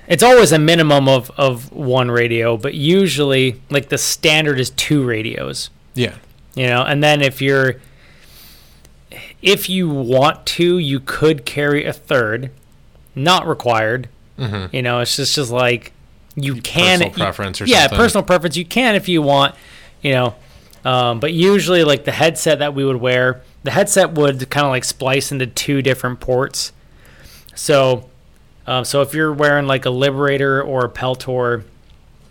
[0.07, 5.05] it's always a minimum of, of one radio, but usually, like, the standard is two
[5.05, 6.15] radios, Yeah,
[6.55, 6.83] you know.
[6.83, 7.77] And then if you're,
[9.43, 12.51] if you want to, you could carry a third,
[13.15, 14.09] not required.
[14.39, 14.73] Mhm.
[14.73, 15.93] You know, it's just, just like
[16.35, 16.99] you can.
[17.01, 17.99] personal you- preference or yeah, something.
[17.99, 18.57] personal preference.
[18.57, 19.55] You can if you want,
[20.03, 20.35] you know.
[20.85, 24.71] Um, but usually, like the headset that we would wear, the headset would kind of
[24.71, 26.73] like splice into two different ports.
[27.57, 28.09] So,
[28.67, 31.65] um, so if you're wearing like a Liberator or a Peltor,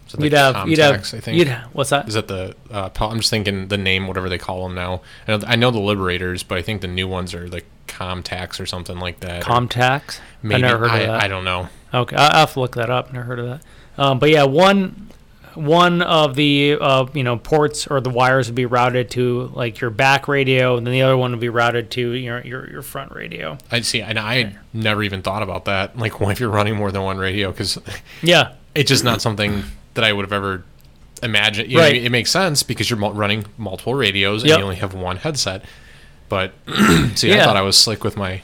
[0.08, 1.38] So you'd have you'd have I think.
[1.38, 2.08] you'd have, what's that?
[2.08, 2.56] Is that the?
[2.72, 5.02] Uh, I'm just thinking the name, whatever they call them now.
[5.28, 8.60] I know, I know the Liberators, but I think the new ones are the ComTacs
[8.60, 9.43] or something like that.
[9.43, 10.20] ComTacs.
[10.41, 11.24] Maybe I never heard I, of that.
[11.24, 11.70] I don't know.
[11.93, 13.12] Okay, I'll have to look that up.
[13.12, 13.62] Never heard of that.
[13.98, 15.08] Um, but yeah, one
[15.58, 19.82] one of the uh, you know ports or the wires would be routed to like
[19.82, 22.82] your back radio, and then the other one would be routed to your your, your
[22.82, 23.58] front radio.
[23.72, 25.98] I see, and I had never even thought about that.
[25.98, 27.52] Like, what if you're running more than one radio?
[27.52, 27.80] Because
[28.22, 29.63] Yeah, it's just not something
[29.97, 30.63] that I would have ever
[31.21, 31.69] imagined.
[31.69, 32.01] You know, Right.
[32.01, 34.57] it makes sense because you're running multiple radios and Yep.
[34.60, 35.63] you only have one headset.
[36.29, 36.53] But
[37.15, 38.41] see, I thought I was slick with my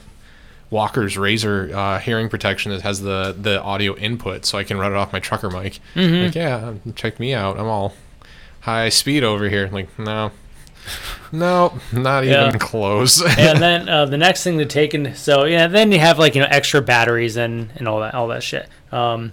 [0.69, 4.91] Walker's Razor uh, hearing protection that has the the audio input, so I can run
[4.91, 5.79] it off my trucker mic.
[5.95, 6.25] Mm-hmm.
[6.25, 7.59] Like, yeah, check me out.
[7.59, 7.93] I'm all
[8.61, 9.69] high speed over here.
[9.71, 10.31] Like, no.
[11.31, 12.47] No, not Yeah.
[12.47, 13.21] even close.
[13.37, 16.35] and then uh, the next thing to take in, so yeah, then you have like
[16.35, 18.67] you know extra batteries and and all that all that shit.
[18.91, 19.31] Um,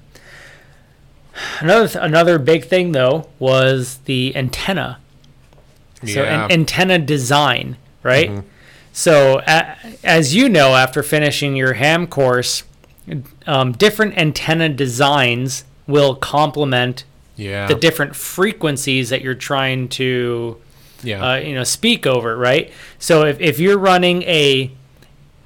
[1.60, 4.98] another th- another big thing though was the antenna.
[6.04, 6.44] So yeah.
[6.46, 8.30] an antenna design, right?
[8.30, 8.44] Mhm.
[8.92, 12.64] So a, as you know, after finishing your ham course,
[13.46, 17.04] um, different antenna designs will complement
[17.36, 17.66] yeah.
[17.66, 20.56] the different frequencies that you're trying to
[21.02, 21.32] Yeah.
[21.32, 22.72] uh, you know, speak over, right?
[22.98, 24.70] So if, if you're running a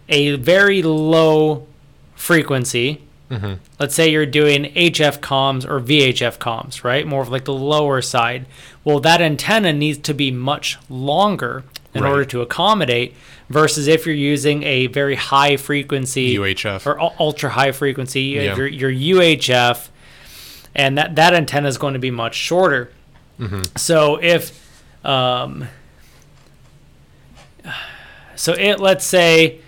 [0.09, 1.67] a very low
[2.15, 3.55] frequency, Mm-hmm.
[3.81, 7.07] let's say you're doing HF comms or VHF comms, right?
[7.07, 8.45] More of like the lower side.
[8.85, 12.11] Well, that antenna needs to be much longer in Right.
[12.11, 13.15] order to accommodate
[13.49, 16.87] versus if you're using a very high frequency UHF.
[16.87, 18.57] or ultra high frequency, Yeah.
[18.57, 19.89] your, your UHF,
[20.75, 22.91] and that, that antenna is going to be much shorter.
[23.41, 23.63] Mm-hmm.
[23.77, 25.69] So if, um,
[28.37, 29.61] so it let's say,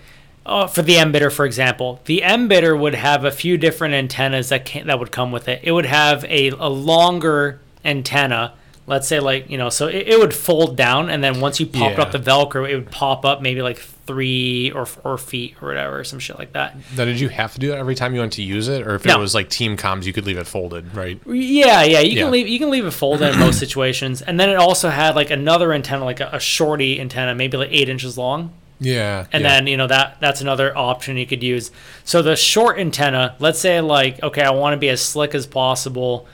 [0.46, 4.64] uh, for the MBITR, for example, the MBITR would have a few different antennas that
[4.64, 5.60] can that would come with it.
[5.62, 8.54] It would have a, a longer antenna.
[8.88, 11.66] Let's say like you know, so it, it would fold down, and then once you
[11.66, 12.04] popped Yeah.
[12.04, 16.04] up the Velcro, it would pop up maybe like three or four feet or whatever,
[16.04, 16.76] some shit like that.
[16.96, 18.94] Now, did you have to do that every time you went to use it, or
[18.94, 19.16] if No.
[19.16, 21.20] it was like team comms, you could leave it folded, right?
[21.26, 22.22] Yeah, yeah, you Yeah.
[22.22, 25.16] can leave you can leave it folded in most situations, and then it also had
[25.16, 29.26] like another antenna, like a, a shorty antenna, maybe like eight inches long, Yeah.
[29.32, 29.48] and yeah.
[29.48, 31.70] then you know that that's another option you could use.
[32.04, 35.46] So the short antenna, let's say like okay, I want to be as slick as
[35.46, 36.26] possible,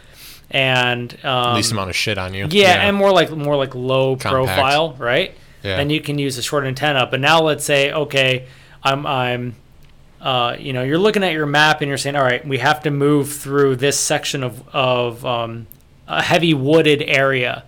[0.50, 2.48] and um, least amount of shit on you.
[2.50, 4.32] yeah, and more like more like low Compact.
[4.32, 5.34] profile, right?
[5.62, 5.76] Yeah.
[5.76, 7.06] Then you can use a short antenna.
[7.06, 8.48] But now let's say, okay,
[8.82, 9.54] I'm I'm
[10.22, 12.80] uh, you know, you're looking at your map and you're saying, all right, we have
[12.82, 15.66] to move through this section of of um,
[16.06, 17.64] a heavy wooded area,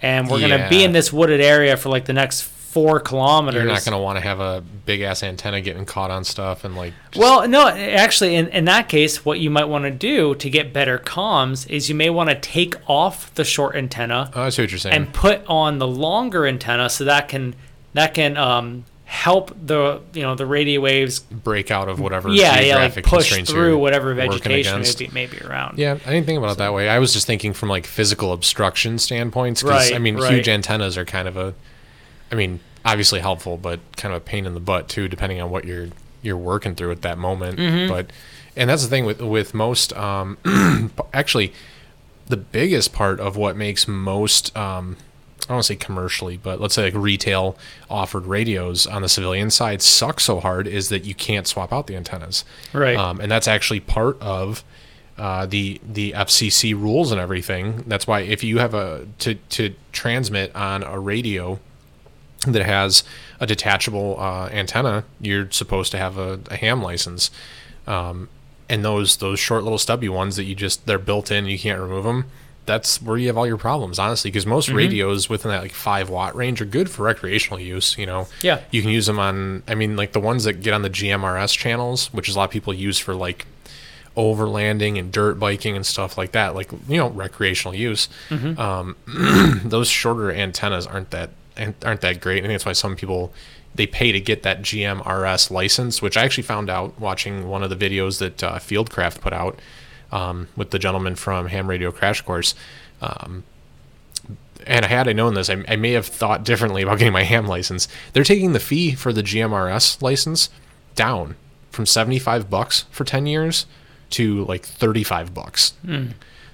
[0.00, 3.62] and we're gonna be in this wooded area for like the next four kilometers.
[3.62, 6.76] You're not gonna want to have a big ass antenna getting caught on stuff and
[6.76, 6.92] like.
[7.10, 10.50] just- Well, no, actually, in, in that case, what you might want to do to
[10.50, 14.48] get better comms is you may want to take off the short antenna Oh, I
[14.50, 14.94] see what you're saying.
[14.94, 17.54] and put on the longer antenna so that can
[17.94, 22.60] that can um, help the you know the radio waves break out of whatever yeah
[22.60, 25.78] yeah like push through whatever vegetation may be, may be around.
[25.78, 26.90] Yeah, I didn't think about it that way.
[26.90, 29.62] I was just thinking from like physical obstruction standpoints.
[29.62, 30.30] 'cause, Right, I mean, right.
[30.34, 31.54] huge antennas are kind of a,
[32.30, 35.50] I mean, obviously helpful, but kind of a pain in the butt too, depending on
[35.50, 35.88] what you're
[36.22, 37.58] you're working through at that moment.
[37.58, 37.92] Mm-hmm.
[37.92, 38.10] But,
[38.56, 40.38] and that's the thing with with most, um,
[41.12, 41.52] actually,
[42.26, 44.96] the biggest part of what makes most, um,
[45.42, 47.56] I don't want to say commercially, but let's say like retail
[47.88, 51.86] offered radios on the civilian side suck so hard is that you can't swap out
[51.86, 52.44] the antennas.
[52.72, 52.96] Right.
[52.96, 54.64] Um, and that's actually part of
[55.16, 57.84] uh, the the FCC rules and everything.
[57.86, 61.60] That's why if you have a to to transmit on a radio
[62.46, 63.02] that has
[63.40, 67.30] a detachable uh, antenna, you're supposed to have a, a ham license.
[67.86, 68.28] Um,
[68.68, 71.80] and those those short little stubby ones that you just they're built in, you can't
[71.80, 72.26] remove them.
[72.66, 76.10] That's where you have all your problems, honestly, because most radios within that like five
[76.10, 77.96] watt range are good for recreational use.
[77.96, 78.60] You know, Yeah.
[78.70, 79.62] you can use them on.
[79.66, 82.44] I mean, like the ones that get on the GMRS channels, which is a lot
[82.44, 83.46] of people use for like
[84.16, 88.08] overlanding and dirt biking and stuff like that, like you know, recreational use.
[88.30, 88.96] Um,
[89.64, 91.30] those shorter antennas aren't that
[91.84, 92.38] aren't that great.
[92.38, 93.32] I think that's why some people
[93.74, 97.70] they pay to get that GMRS license, which I actually found out watching one of
[97.70, 99.58] the videos that uh, Fieldcraft put out
[100.10, 102.54] um, with the gentleman from Ham Radio Crash Course.
[103.00, 103.44] Um,
[104.66, 107.46] and had I known this, I, I may have thought differently about getting my ham
[107.46, 107.88] license.
[108.12, 110.50] They're taking the fee for the GMRS license
[110.94, 111.36] down
[111.70, 113.66] from 75 bucks for 10 years
[114.10, 115.74] to like 35 bucks.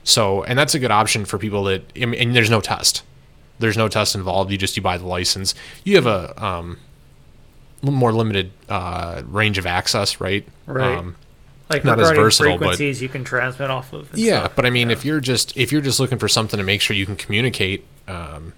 [0.03, 3.03] So, and that's a good option for people that, and there's no test.
[3.59, 4.51] There's no test involved.
[4.51, 5.55] You just, you buy the license.
[5.85, 6.79] You have a, um,
[7.83, 10.47] more limited, uh, range of access, right?
[10.67, 10.99] Right.
[10.99, 11.17] Um,
[11.71, 14.11] like not as regarding versatile, but- frequencies you can transmit off of.
[14.17, 14.53] yeah, stuff.
[14.57, 16.95] but I mean, if you're just if you're just looking for something to make sure
[16.95, 18.53] you can communicate, um,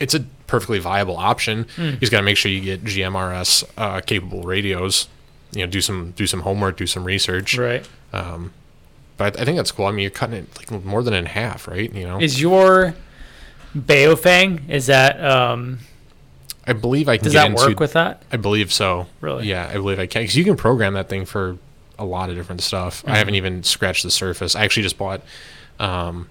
[0.00, 1.66] it's a perfectly viable option.
[1.76, 1.82] Hmm.
[1.82, 5.06] You just got to make sure you get GMRS uh, capable radios.
[5.52, 7.58] You know, do some do some homework, do some research.
[7.58, 7.86] right.
[9.16, 9.84] But I think that's cool.
[9.84, 11.92] I mean, you're cutting it like more than in half, right?
[11.92, 12.94] You know, Is your
[13.76, 15.78] Baofeng is that um
[16.66, 17.66] I believe I can does get that into.
[17.66, 18.22] work with that?
[18.30, 19.06] I believe so.
[19.20, 19.48] Really?
[19.48, 21.58] Yeah, I believe I can because you can program that thing for
[21.98, 23.02] a lot of different stuff.
[23.02, 23.10] Mm-hmm.
[23.10, 24.54] I haven't even scratched the surface.
[24.56, 25.22] I actually just bought
[25.78, 26.28] um,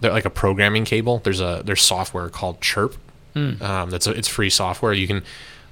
[0.00, 1.18] like a programming cable.
[1.18, 2.96] There's a there's software called Chirp.
[3.34, 3.62] Hmm.
[3.62, 4.92] Um, that's a, it's free software.
[4.92, 5.22] You can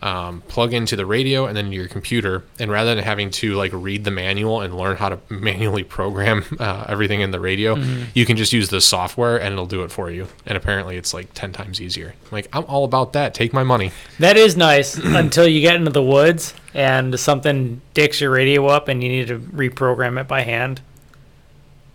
[0.02, 3.70] um, plug into the radio and then your computer, and rather than having to like
[3.72, 8.02] read the manual and learn how to manually program uh, everything in the radio, Mm-hmm.
[8.14, 10.26] you can just use the software and it'll do it for you.
[10.44, 12.14] And apparently, it's like ten times easier.
[12.32, 13.32] Like I'm all about that.
[13.32, 13.92] Take my money.
[14.18, 18.88] That is nice until you get into the woods and something dicks your radio up
[18.88, 20.80] and you need to reprogram it by hand.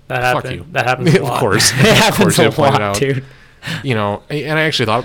[0.07, 0.65] That happens.
[0.71, 1.33] That happens a lot.
[1.33, 1.71] Of course.
[1.73, 3.25] it Of happens course a have to point it lot, dude.
[3.83, 5.03] you know, and I actually thought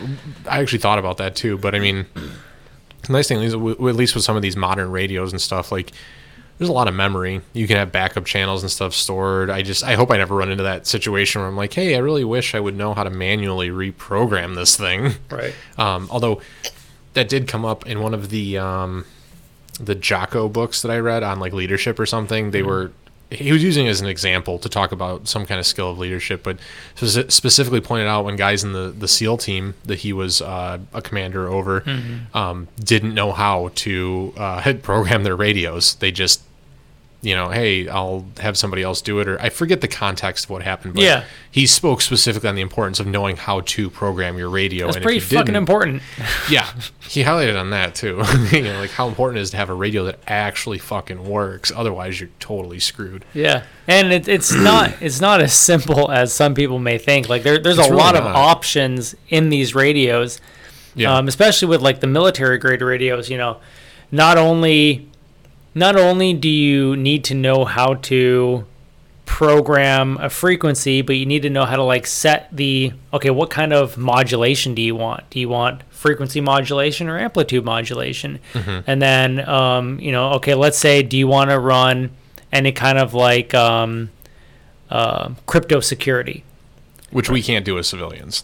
[0.49, 1.59] I actually thought about that too.
[1.59, 2.07] But I mean,
[3.03, 5.73] the nice thing is, w- at least with some of these modern radios and stuff,
[5.73, 5.93] like
[6.59, 7.41] there's a lot of memory.
[7.53, 9.51] You can have backup channels and stuff stored.
[9.51, 11.99] I just I hope I never run into that situation where I'm like, hey, I
[11.99, 15.15] really wish I would know how to manually reprogram this thing.
[15.31, 15.55] Right.
[15.79, 16.41] Um, although
[17.15, 19.05] that did come up in one of the um,
[19.81, 22.51] the Jocko books that I read on like leadership or something.
[22.51, 22.93] They were
[23.33, 25.99] he was using it as an example to talk about some kind of skill of
[25.99, 26.59] leadership, but
[26.97, 31.03] specifically pointed out when guys in the, the SEAL team that he was uh, a
[31.03, 31.83] commander over
[32.35, 35.95] um, didn't know how to uh, program their radios.
[35.97, 36.43] They just,
[37.25, 40.51] you know, hey, I'll have somebody else do it, or I forget the context of
[40.51, 40.95] what happened.
[40.95, 41.25] But Yeah.
[41.53, 44.87] he spoke specifically on the importance of knowing how to program your radio.
[44.87, 46.03] That's and pretty if you fucking important.
[46.51, 46.67] yeah,
[47.09, 48.23] he highlighted on that too.
[48.53, 51.71] you know, like how important it is to have a radio that actually fucking works.
[51.75, 53.25] Otherwise, you're totally screwed.
[53.35, 57.29] Yeah, and it, it's not it's not as simple as some people may think.
[57.29, 60.41] Like there, there's It's a really lot of options in these radios,
[60.97, 63.31] Yeah, um, especially with like the military grade radios.
[63.31, 63.59] You know,
[64.11, 65.09] not only
[65.75, 68.67] not only do you need to know how to
[69.25, 73.51] program a frequency, but you need to know how to like set the okay, what
[73.51, 75.29] kind of modulation do you want?
[75.31, 78.41] Do you want frequency modulation or amplitude modulation?
[78.87, 82.11] And then um, you know, okay, let's say do you want to run
[82.53, 84.11] any kind of like um,
[84.91, 86.45] uh, crypto security?
[87.11, 88.43] which we can't do as civilians.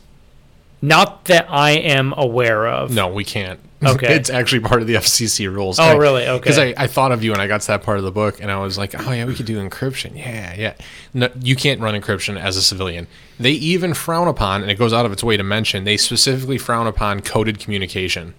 [0.81, 2.93] Not that I am aware of.
[2.93, 3.59] No, we can't.
[3.85, 4.15] Okay.
[4.15, 5.79] it's actually part of the FCC rules.
[5.79, 6.27] Oh, really?
[6.27, 6.39] Okay.
[6.39, 8.41] Because I, I thought of you when I got to that part of the book,
[8.41, 10.17] and I was like, oh yeah, we could do encryption.
[10.17, 10.75] Yeah, yeah.
[11.15, 13.07] No, you can't run encryption as a civilian.
[13.39, 16.59] They even frown upon, and it goes out of its way to mention, they specifically
[16.59, 18.35] frown upon coded communication.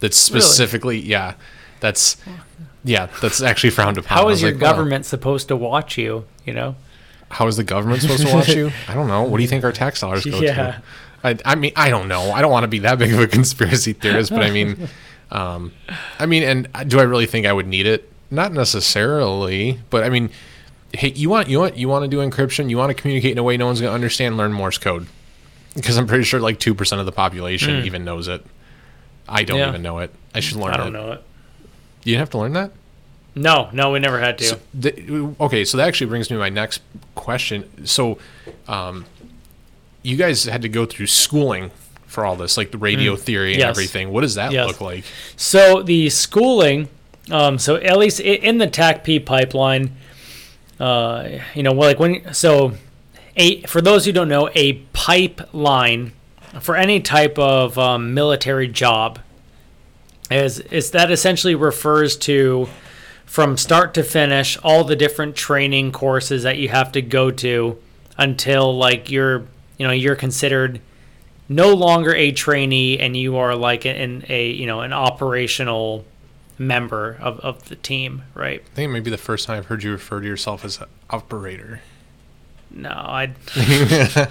[0.00, 0.40] That's Really?
[0.40, 1.34] specifically, yeah,
[1.78, 2.16] that's,
[2.82, 4.18] yeah, that's actually frowned upon.
[4.18, 4.70] How is I your like, wow.
[4.72, 6.24] government supposed to watch you?
[6.44, 6.76] You know.
[7.28, 8.72] How is the government supposed to watch you?
[8.88, 9.22] I don't know.
[9.22, 10.54] What do you think our tax dollars go Yeah.
[10.54, 10.82] to?
[11.24, 12.32] I, I mean, I don't know.
[12.32, 14.88] I don't want to be that big of a conspiracy theorist, but I mean,
[15.30, 15.72] um,
[16.18, 18.10] I mean, and do I really think I would need it?
[18.30, 20.30] Not necessarily, but I mean,
[20.92, 22.70] hey, you want you want you want to do encryption?
[22.70, 24.36] You want to communicate in a way no one's going to understand?
[24.36, 25.06] Learn Morse code,
[25.74, 28.44] because I'm pretty sure like two percent of the population even knows it.
[29.28, 29.58] I don't.
[29.58, 29.68] Yeah.
[29.68, 30.12] even know it.
[30.34, 30.90] I should learn I don't it.
[30.92, 31.24] know it.
[32.04, 32.72] You have to learn that.
[33.34, 34.44] No, no, we never had to.
[34.44, 35.08] So, th-
[35.40, 36.82] okay, so that actually brings me to my next
[37.14, 37.86] question.
[37.86, 38.18] So,
[38.68, 39.06] um,
[40.02, 41.70] you guys had to go through schooling
[42.06, 43.70] for all this, like the radio theory and Yes.
[43.70, 44.10] everything.
[44.10, 44.66] What does that Yes.
[44.66, 45.04] look like?
[45.36, 46.88] So the schooling,
[47.30, 49.92] um, so at least in the TACP pipeline,
[50.80, 52.72] uh, you know, like when so
[53.36, 56.12] a for those who don't know, a pipeline
[56.60, 59.18] for any type of um, military job
[60.30, 62.68] is is that essentially refers to
[63.24, 67.78] from start to finish all the different training courses that you have to go to
[68.18, 69.44] until like you're
[69.82, 70.80] you know you're considered
[71.48, 76.04] no longer a trainee and you are like an a you know an operational
[76.56, 79.66] member of, of the team right I think it may be the first time I've
[79.66, 81.80] heard you refer to yourself as an operator.
[82.70, 84.28] no i No, I-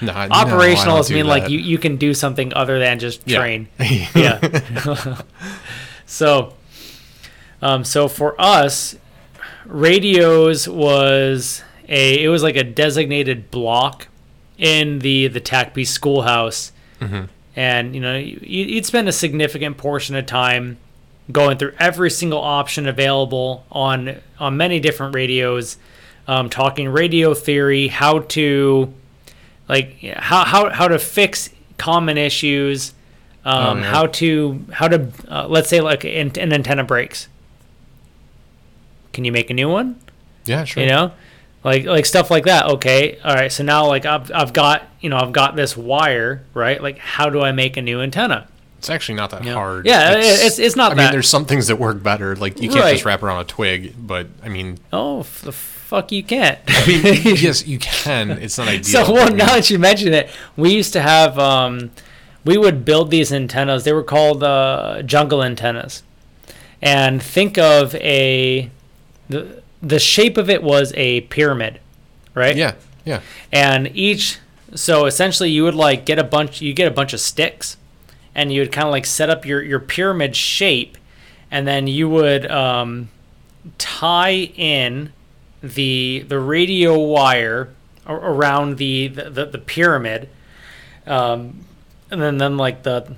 [0.00, 3.66] no, I operational do mean like you, you can do something other than just train.
[3.80, 4.38] Yeah.
[4.38, 5.20] train yeah
[6.06, 6.54] so
[7.60, 8.94] um so for us
[9.66, 14.06] radios was a it was like a designated block
[14.58, 16.72] in the the TACP schoolhouse.
[17.54, 20.76] And you know you, you'd spend a significant portion of time
[21.32, 25.76] going through every single option available on on many different radios
[26.28, 28.92] um, talking radio theory how to
[29.68, 32.92] like how how, how to fix common issues
[33.44, 37.28] um, Oh, how to how to uh, let's say like an, an antenna breaks.
[39.12, 40.00] Can you make a new one?
[40.44, 40.82] Yeah, sure.
[40.82, 41.12] you know
[41.66, 45.10] like like stuff like that okay all right so now like I've, I've got you
[45.10, 48.46] know i've got this wire right like how do i make a new antenna
[48.78, 49.54] It's actually not that Yeah.
[49.54, 49.84] hard.
[49.86, 52.36] Yeah, it's- it's not I mean, there's some things that work better.
[52.36, 52.92] Like you can't Right.
[52.92, 56.86] just wrap around a twig, but I mean, oh f- the fuck you can't I
[56.86, 57.02] mean,
[57.46, 58.30] yes, you can.
[58.30, 58.84] It's not ideal.
[58.84, 61.90] so but I well mean, now that you mention it we used to have um
[62.44, 66.02] we would build these antennas they were called uh, jungle antennas
[66.82, 68.70] and think of a
[69.28, 71.80] the, the shape of it was a pyramid
[72.34, 73.20] right yeah, yeah.
[73.52, 74.38] and each
[74.74, 77.76] so essentially you would like get a bunch you get a bunch of sticks
[78.34, 80.98] and you would kind of like set up your your pyramid shape
[81.50, 83.08] and then you would um,
[83.78, 85.12] tie in
[85.62, 87.70] the the radio wire
[88.06, 90.28] around the the, the, pyramid
[91.06, 91.64] um,
[92.10, 93.16] and then then like the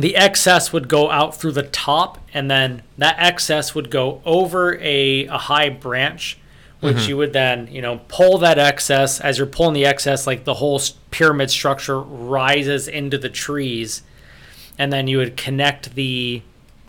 [0.00, 4.78] the excess would go out through the top and then that excess would go over
[4.80, 6.36] a, a high branch
[6.80, 10.44] which you would then you know pull that excess as you're pulling the excess like
[10.44, 10.80] the whole
[11.10, 14.02] pyramid structure rises into the trees
[14.78, 16.40] and then you would connect the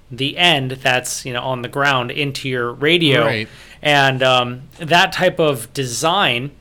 [0.10, 3.48] the end that's you know on the ground into your radio, Right.
[3.82, 6.52] and um, that type of design.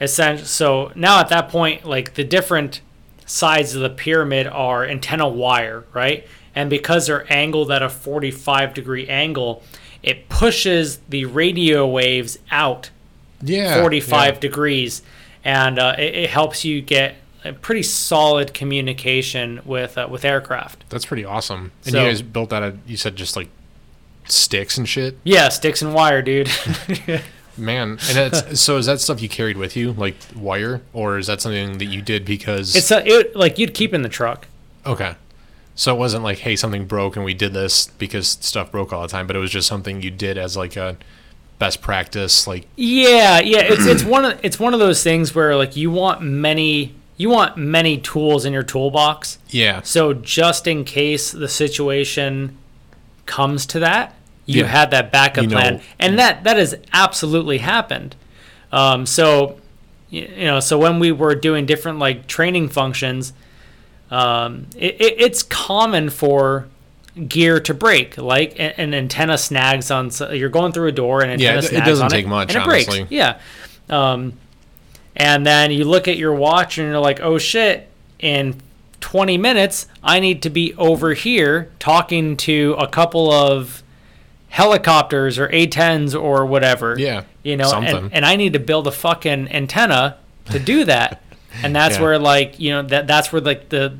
[0.00, 2.80] Essentially, so now at that point, like the different
[3.28, 6.26] sides of the pyramid are antenna wire, right?
[6.54, 9.62] And because they're angled at a 45 degree angle,
[10.02, 12.90] it pushes the radio waves out
[13.42, 13.80] Yeah.
[13.80, 14.40] 45 yeah.
[14.40, 15.02] degrees,
[15.44, 17.14] and uh, it, it helps you get
[17.44, 20.84] a pretty solid communication with uh, with aircraft.
[20.88, 21.70] That's pretty awesome.
[21.84, 22.62] And So- you guys built that.
[22.64, 23.48] At, you said just like
[24.24, 25.16] sticks and shit.
[25.22, 26.50] Yeah, sticks and wire, dude.
[27.58, 27.98] Man, and
[28.32, 28.76] that's so.
[28.76, 32.00] Is that stuff you carried with you, like wire, or is that something that you
[32.02, 32.74] did because?
[32.76, 34.46] it's a, it, like you'd keep in the truck.
[34.86, 35.16] okay.
[35.74, 39.02] So it wasn't like, hey, something broke and we did this because stuff broke all
[39.02, 40.96] the time, but it was just something you did as like a
[41.60, 42.48] best practice.
[42.48, 45.92] Like, Yeah, yeah, it's it's one of it's one of those things where like you
[45.92, 49.38] want many you want many tools in your toolbox.
[49.50, 52.58] yeah, So just in case the situation
[53.26, 54.16] comes to that,
[54.48, 54.66] you Yeah.
[54.68, 58.16] had that backup You know- plan, and that that has absolutely happened.
[58.72, 59.58] Um, so
[60.10, 63.32] you know, so when we were doing different like training functions,
[64.10, 66.66] um, it, it, it's common for
[67.28, 70.10] gear to break, like an, an antenna snags on.
[70.32, 72.54] You're going through a door, and Yeah, antenna it- it snags doesn't on take much,
[72.54, 72.98] and it honestly.
[73.00, 73.12] breaks.
[73.12, 73.38] Yeah.
[73.90, 74.32] Um,
[75.16, 77.88] and then you look at your watch and you're like, oh shit,
[78.20, 78.54] in
[79.00, 83.82] 20 minutes, I need to be over here talking to a couple of
[84.48, 86.96] helicopters or A10s or whatever.
[86.98, 87.96] Yeah, You know, something.
[87.96, 90.16] and, and I need to build a fucking antenna
[90.50, 91.22] to do that.
[91.62, 92.02] and that's Yeah.
[92.02, 93.96] where like, you know, that that's where like the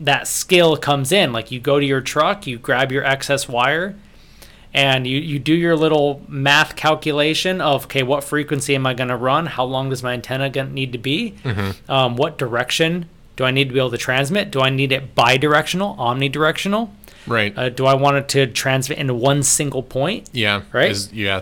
[0.00, 1.32] that skill comes in.
[1.32, 3.94] Like you go to your truck, you grab your excess wire,
[4.74, 9.08] and you, you do your little math calculation of okay, what frequency am I going
[9.08, 9.46] to run?
[9.46, 11.34] How long does my antenna gonna need to be?
[11.44, 11.90] Mm-hmm.
[11.90, 14.50] Um, what direction do I need to be able to transmit?
[14.50, 16.90] Do I need it bidirectional, omnidirectional?
[17.26, 17.56] Right.
[17.56, 20.28] Uh, do I want it to transmit into one single point?
[20.32, 20.90] yeah, right?
[20.90, 21.40] Is, yeah.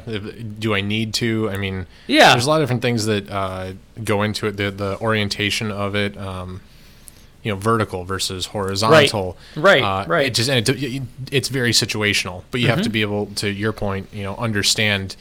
[0.58, 1.50] Do I need to?
[1.50, 2.32] I mean, Yeah.
[2.32, 3.72] there's a lot of different things that uh,
[4.02, 4.56] go into it.
[4.56, 6.16] The the orientation of it.
[6.16, 6.60] Um,
[7.42, 9.36] you know, vertical versus horizontal.
[9.54, 10.28] Right, Uh, right.
[10.28, 12.84] It just and it, it's very situational, but you have Mm-hmm.
[12.84, 14.08] to be able to your point.
[14.14, 15.14] You know, understand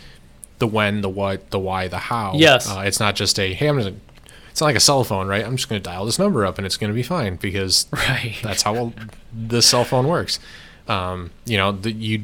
[0.59, 2.31] the when, the what, the why, the how.
[2.35, 2.69] Yes.
[2.69, 3.89] Uh, it's not just a hey, I'm gonna.
[3.89, 4.12] It's
[4.63, 5.45] not like a cell phone, right?
[5.45, 7.85] I'm just going to dial this number up and it's going to be fine because
[7.93, 8.35] Right.
[8.41, 8.93] that's how
[9.31, 10.39] the cell phone works.
[10.87, 12.23] Um, you know, the, you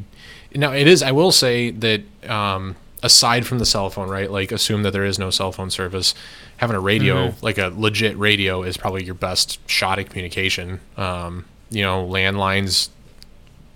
[0.56, 1.04] now it is.
[1.04, 4.30] I will say that um, aside from the cell phone, right?
[4.32, 6.14] Like assume that there is no cell phone service.
[6.58, 7.46] Having a radio, Mm-hmm.
[7.46, 10.82] like a legit radio, is probably your best shot at communication.
[10.98, 12.90] Um, you know, landlines,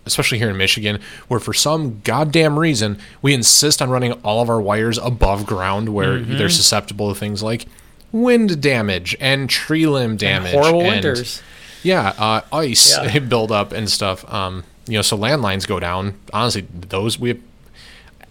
[0.06, 1.00] especially here in Michigan,
[1.30, 5.90] where for some goddamn reason we insist on running all of our wires above ground,
[5.90, 6.38] where Mm-hmm.
[6.38, 7.68] they're susceptible to things like
[8.14, 11.42] wind damage and tree limb damage, Horrible and- winters.
[11.84, 13.20] yeah, uh, ice Yeah.
[13.28, 14.24] build up and stuff.
[14.34, 16.14] Um, you know, so landlines go down.
[16.32, 17.32] Honestly, those we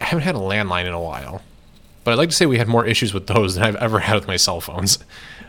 [0.01, 1.43] I haven't had a landline in a while,
[2.05, 4.14] but I'd like to say we had more issues with those than I've ever had
[4.14, 4.99] with my cell phones.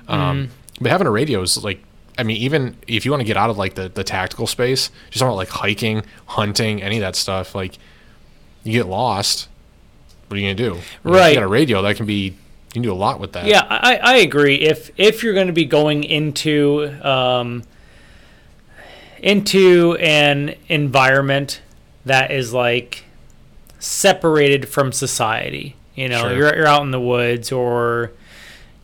[0.07, 0.49] Um,
[0.81, 1.81] But having a radio is like,
[2.17, 4.89] I mean, even if you want to get out of like the, the tactical space,
[5.09, 7.77] just talking about like hiking, hunting, any of that stuff, like
[8.63, 9.47] you get lost.
[10.27, 10.63] What are you gonna do?
[10.63, 11.29] You know, if Right.
[11.29, 12.35] You got a radio that can be.
[12.73, 13.45] You can do a lot with that.
[13.45, 14.55] Yeah, I, I agree.
[14.55, 17.61] If if you're going to be going into um,
[19.21, 21.61] into an environment
[22.05, 23.03] that is like
[23.79, 26.35] separated from society, you know, Sure.
[26.35, 28.11] you're you're out in the woods or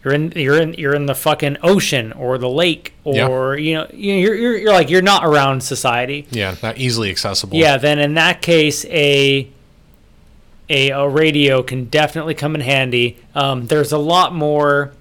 [0.04, 3.28] you're in you're in you're in the fucking ocean or the lake Yeah.
[3.28, 6.28] or you know you- you're, you're you're like you're not around society.
[6.32, 7.58] Yeah, not easily accessible.
[7.58, 9.48] Yeah, then in that case, a
[10.70, 13.18] a, a radio can definitely come in handy.
[13.34, 14.94] Um, there's a lot more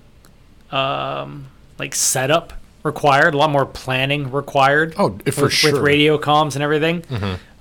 [0.70, 1.46] um,
[1.78, 4.94] like setup required, a lot more planning required.
[4.98, 5.72] Oh, for with, sure.
[5.72, 7.04] with radio comms and everything.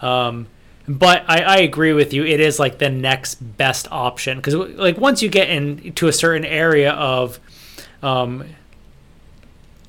[0.01, 0.47] Um,
[0.87, 2.23] but I, I agree with you.
[2.23, 6.45] It is like the next best option because like once you get into a certain
[6.45, 7.39] area of
[8.01, 8.45] um,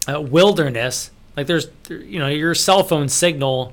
[0.09, 3.73] uh, wilderness, like there's you know your cell phone signal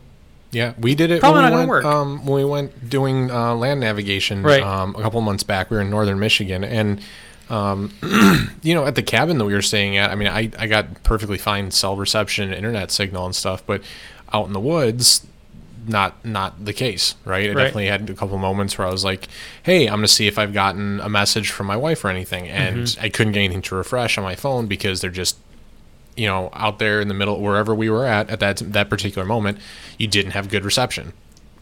[0.56, 1.86] Yeah, we did it Probably when not we gonna went.
[1.86, 1.86] work.
[1.86, 4.64] Um, when we went doing uh, land navigation Right.
[4.64, 5.70] um, a couple months back.
[5.70, 7.02] We were in northern Michigan, and
[7.50, 7.92] um,
[8.64, 11.04] you know, at the cabin that we were staying at, I mean, I, I got
[11.04, 13.64] perfectly fine cell reception, internet signal, and stuff.
[13.68, 13.82] But
[14.34, 15.28] out in the woods,
[15.88, 17.46] not not the case, right?
[17.46, 17.56] I Right.
[17.66, 19.28] definitely had a couple moments where I was like,
[19.62, 22.78] "Hey, I'm gonna see if I've gotten a message from my wife or anything," and
[22.88, 23.06] Mm-hmm.
[23.06, 25.36] I couldn't get anything to refresh on my phone because they're just
[26.16, 29.26] you know, out there in the middle, wherever we were at at that that particular
[29.26, 29.58] moment,
[29.98, 31.14] you didn't have good reception,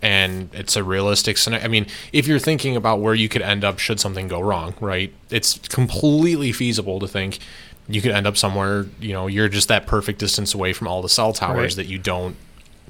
[0.02, 1.66] and it's a realistic scenario.
[1.66, 4.76] I mean, if you're thinking about where you could end up should something go wrong,
[4.80, 5.14] right?
[5.30, 7.40] It's completely feasible to think
[7.88, 8.86] you could end up somewhere.
[9.00, 11.76] You know, you're just that perfect distance away from all the cell towers Right.
[11.78, 12.36] that you don't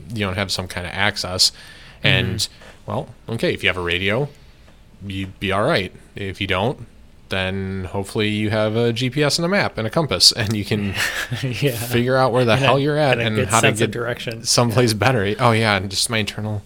[0.09, 1.51] you don't have some kind of access.
[2.03, 2.91] And mm-hmm.
[2.91, 4.27] well, okay, if you have a radio,
[5.05, 5.93] you'd be all right.
[6.15, 6.85] If you don't,
[7.33, 10.87] then hopefully you have a GPS and a map and a compass, and you can
[11.43, 11.71] yeah.
[11.71, 14.43] figure out where the hell you're at and, and, how to get direction.
[14.43, 15.35] someplace better.
[15.39, 16.61] Oh yeah, and just my internal,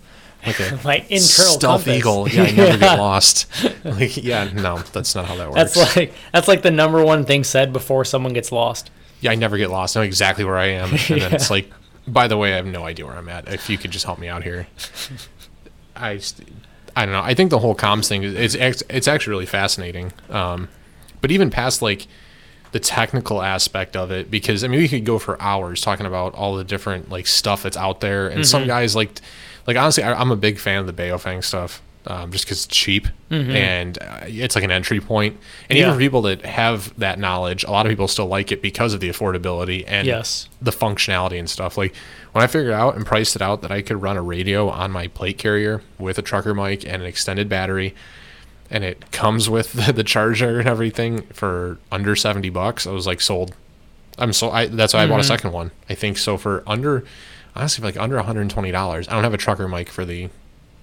[0.48, 1.98] okay, My internal stealth compass.
[1.98, 2.30] eagle.
[2.30, 3.48] Yeah, I never get lost.
[3.84, 5.74] Like, yeah, no, that's not how that works.
[5.74, 8.92] That's like that's like the number one thing said before someone gets lost.
[9.22, 9.96] yeah, I never get lost.
[9.96, 11.72] I know exactly where I am, and then it's like,
[12.08, 13.48] by the way, I have no idea where I'm at.
[13.52, 14.68] If you could just help me out here,
[15.96, 16.20] I,
[16.98, 17.22] I don't know.
[17.22, 20.14] I think the whole comms thing is it's it's actually really fascinating.
[20.32, 20.68] Um,
[21.22, 22.08] but even past like
[22.72, 26.34] the technical aspect of it, because I mean, we could go for hours talking about
[26.34, 29.22] all the different like stuff that's out there, and some guys like,
[29.68, 31.84] like honestly, I, I'm a big fan of the Baofeng stuff.
[32.10, 35.36] Um, just because it's cheap and uh, it's like an entry point.
[35.70, 38.62] and even for people that have that knowledge, a lot of people still like it
[38.62, 40.48] because of the affordability and Yes.
[40.62, 41.78] the functionality and stuff.
[41.78, 41.94] Like
[42.32, 44.90] when I figured out and priced it out that I could run a radio on
[44.92, 47.94] my plate carrier with a trucker mic and an extended battery,
[48.72, 53.06] and it comes with the, the charger and everything for under seventy bucks, I was
[53.06, 53.54] like sold.
[54.18, 55.72] I'm so I that's why I bought a second one.
[55.90, 57.04] I think so for under
[57.54, 59.10] honestly for like under one hundred and twenty dollars.
[59.10, 60.30] I don't have a trucker mic for the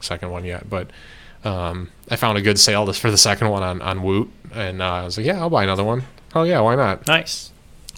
[0.05, 0.89] second one yet, but
[1.45, 4.81] um, I found a good sale this for the second one on on Woot, and
[4.81, 6.05] uh, I was like, yeah, I'll buy another one.
[6.35, 7.07] Oh yeah, why not?
[7.07, 7.51] Nice.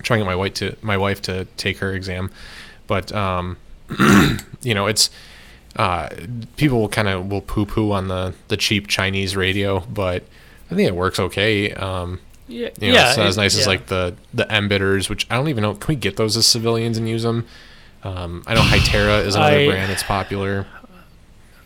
[0.03, 2.31] trying to get my wife to my wife to take her exam,
[2.87, 3.57] but um,
[4.63, 5.11] you know, it's
[5.77, 6.09] uh,
[6.57, 10.23] people will kind of will poo poo on the the cheap Chinese radio, but
[10.71, 11.73] I think it works okay.
[11.73, 12.71] Um, Yeah.
[12.81, 13.09] you know, yeah.
[13.09, 15.75] it's not as nice as like the the MBITRs, which I don't even know.
[15.75, 17.47] Can we get those as civilians and use them?
[18.03, 20.67] Um, I know Hytera is another I- brand that's popular.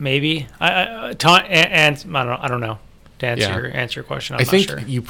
[0.00, 0.48] Maybe.
[0.58, 2.78] I, I ta- and, and I don't I don't know.
[3.20, 3.56] To answer Yeah.
[3.58, 4.80] your answer your question, I'm I think sure.
[4.80, 5.04] you.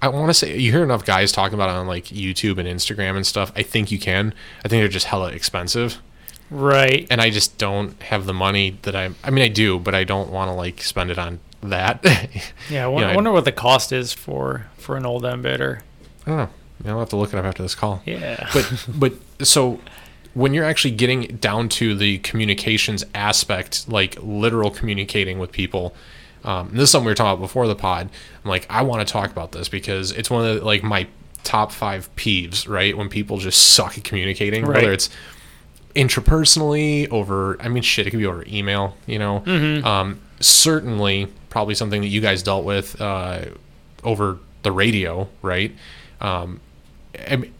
[0.00, 2.68] I want to say you hear enough guys talking about it on like YouTube and
[2.68, 3.50] Instagram and stuff.
[3.56, 4.32] I think you can.
[4.64, 6.00] I think they're just hella expensive.
[6.48, 7.08] Right.
[7.10, 9.10] and I just don't have the money that I.
[9.24, 12.04] I mean, I do, but I don't want to like spend it on that.
[12.70, 12.84] Yeah.
[12.84, 15.80] I won- Yeah, I- wonder what the cost is for for an old MBITR.
[16.24, 16.48] I don't know.
[16.92, 18.00] I'll have to look it up after this call.
[18.06, 18.48] Yeah.
[18.54, 19.12] But but
[19.46, 19.80] so
[20.36, 25.94] when you're actually getting down to the communications aspect, like literal communicating with people.
[26.44, 28.08] Um, and this is something we were talking about before the pod.
[28.44, 31.06] I'm like, I want to talk about this because it's one of the, like my
[31.42, 32.96] top five peeves, right?
[32.96, 34.76] When people just suck at communicating, Right.
[34.82, 35.08] whether it's
[35.94, 39.42] intrapersonally over i mean shit it could be over email you know
[39.82, 43.46] um, certainly probably something that you guys dealt with uh,
[44.04, 45.74] over the radio right
[46.20, 46.60] um,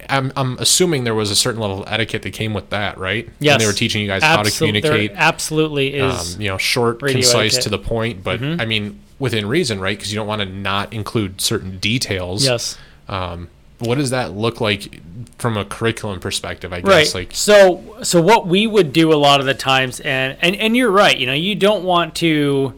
[0.09, 3.29] I'm, I'm, assuming there was a certain level of etiquette that came with that right
[3.39, 3.55] yes.
[3.55, 6.35] and they were teaching you guys how to communicate Absolutely is.
[6.35, 7.63] um, you know short concise etiquette.
[7.63, 10.93] to the point but i mean within reason right because you don't want to not
[10.93, 12.77] include certain details yes.
[13.09, 13.49] um,
[13.79, 15.01] what does that look like
[15.39, 19.17] from a curriculum perspective i right guess like so so what we would do a
[19.17, 22.75] lot of the times and and, and you're right you know you don't want to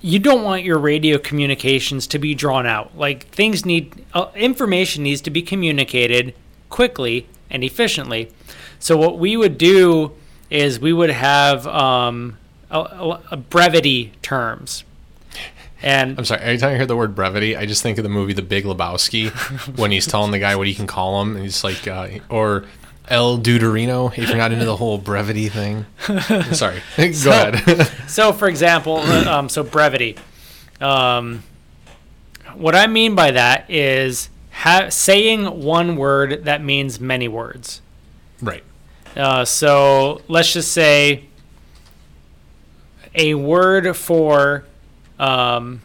[0.00, 5.02] you don't want your radio communications to be drawn out like things need uh, information
[5.02, 6.34] needs to be communicated
[6.70, 8.30] quickly and efficiently
[8.78, 10.12] so what we would do
[10.50, 12.38] is we would have um,
[12.70, 14.84] a, a- brevity terms
[15.80, 16.40] and I'm sorry.
[16.40, 18.64] Every time I hear the word brevity, I just think of the movie The Big
[18.64, 19.30] Lebowski
[19.78, 22.64] when he's telling the guy what he can call him, and he's like, uh, or
[23.08, 24.16] El Duderino.
[24.16, 25.86] If you're not into the whole brevity thing,
[26.52, 26.80] sorry.
[26.96, 27.88] Go ahead.
[28.08, 30.16] So, for example, uh, um, so brevity.
[30.80, 31.42] Um,
[32.54, 37.80] what I mean by that is ha- saying one word that means many words.
[38.40, 38.64] right.
[39.16, 41.24] Uh, so let's just say
[43.14, 44.64] a word for
[45.18, 45.80] um,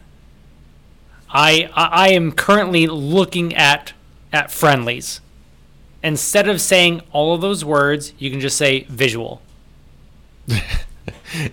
[1.28, 3.92] I, I I am currently looking at
[4.32, 5.20] at friendlies.
[6.04, 9.42] Instead of saying all of those words, you can just say visual.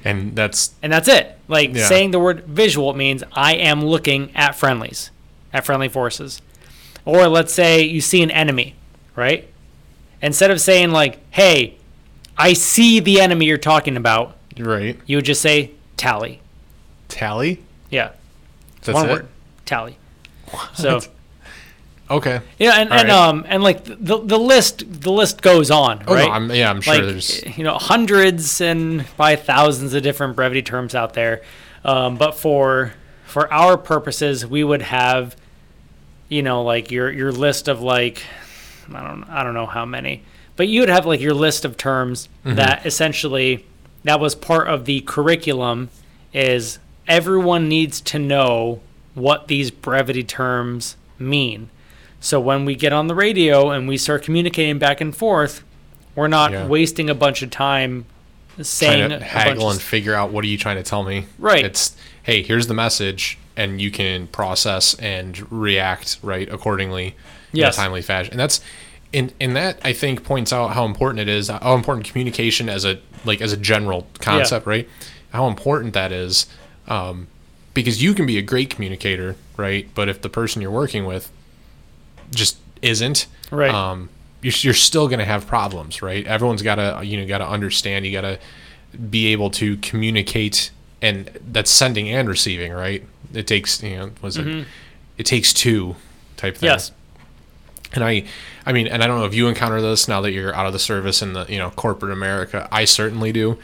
[0.05, 1.37] And that's And that's it.
[1.47, 1.87] Like Yeah.
[1.87, 5.09] saying the word visual means I am looking at friendlies,
[5.51, 6.39] at friendly forces.
[7.03, 8.75] Or let's say you see an enemy,
[9.15, 9.47] right?
[10.21, 11.77] Instead of saying like, "Hey,
[12.37, 14.99] I see the enemy you're talking about," right.
[15.07, 16.41] you would just say tally.
[17.07, 17.59] Tally.
[17.89, 18.11] Yeah,
[18.83, 19.11] That's one it.
[19.11, 19.27] word,
[19.65, 19.97] tally.
[20.75, 21.01] So
[22.11, 22.41] Okay.
[22.59, 23.15] yeah, and, All and right.
[23.29, 26.27] um and like the the list the list goes on, Oh right?
[26.27, 27.57] no, I'm, yeah, I'm sure like there's.
[27.57, 31.41] you know hundreds and by thousands of different brevity terms out there
[31.85, 32.93] um, but for
[33.25, 35.35] for our purposes we would have
[36.29, 38.23] you know like your your list of like
[38.93, 40.21] i don't i don't know how many
[40.57, 42.55] but you would have like your list of terms Mm-hmm.
[42.57, 43.65] that essentially
[44.03, 45.89] that was part of the curriculum
[46.33, 48.81] is everyone needs to know
[49.13, 51.69] what these brevity terms mean
[52.21, 55.63] so when we get on the radio and we start communicating back and forth
[56.15, 56.67] we're not Yeah.
[56.67, 58.05] wasting a bunch of time
[58.61, 61.25] saying trying to haggle and figure out what are you trying to tell me.
[61.39, 61.63] Right.
[61.65, 67.15] It's hey, here's the message, and you can process and react right accordingly
[67.53, 67.75] Yes.
[67.75, 68.31] in a timely fashion.
[68.33, 68.59] And that's
[69.13, 72.83] in in that I think points out how important it is, how important communication as
[72.85, 74.87] a like as a general concept, right?
[75.31, 76.45] How important that is,
[76.89, 77.27] um,
[77.73, 79.87] because you can be a great communicator, right?
[79.95, 81.31] But if the person you're working with
[82.31, 83.73] just isn't, Right.
[83.73, 84.09] Um,
[84.41, 86.25] you're, you're still going to have problems, right?
[86.25, 88.05] Everyone's got to you know got to understand.
[88.05, 88.39] You got to
[89.09, 90.71] be able to communicate,
[91.01, 93.05] and that's sending and receiving, right?
[93.33, 94.65] It takes you know was it?
[95.17, 95.95] It takes two
[96.37, 96.69] type thing.
[96.69, 96.73] Mm-hmm.
[96.73, 96.91] Yes.
[97.93, 98.23] And I,
[98.65, 100.71] I mean, and I don't know if you encounter this now that you're out of
[100.71, 102.67] the service in the you know corporate America.
[102.71, 103.59] I certainly do.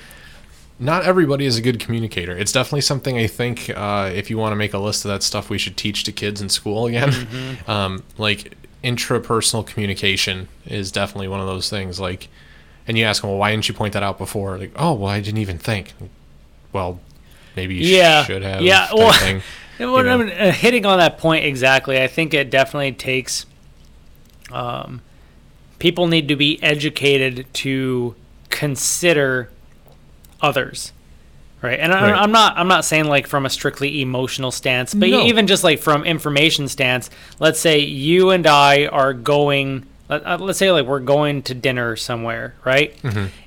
[0.80, 2.38] Not everybody is a good communicator.
[2.38, 5.23] It's definitely something I think uh, if you want to make a list of that
[5.23, 7.09] stuff, we should teach to kids in school again.
[7.09, 7.69] Mm-hmm.
[7.71, 8.53] Um, like
[8.84, 11.99] intrapersonal communication is definitely one of those things.
[11.99, 12.28] Like,
[12.88, 14.57] and you ask them, well, why didn't you point that out before?
[14.59, 15.93] Like, oh, well, I didn't even think.
[16.71, 16.99] Well,
[17.55, 18.23] maybe you Yeah.
[18.23, 18.61] should have.
[18.61, 19.41] Yeah, well, thing.
[19.80, 20.21] What you know.
[20.21, 22.01] I'm uh, hitting on that point exactly.
[22.01, 23.45] I think it definitely takes.
[24.51, 25.01] Um,
[25.78, 28.15] people need to be educated to
[28.49, 29.51] consider
[30.41, 30.91] others,
[31.61, 31.79] right?
[31.79, 32.21] And I, Right.
[32.21, 32.57] I'm not.
[32.57, 35.21] I'm not saying like from a strictly emotional stance, but No.
[35.21, 37.09] even just like from information stance.
[37.39, 39.85] Let's say you and I are going.
[40.09, 42.95] let- uh, Let's say like we're going to dinner somewhere, right?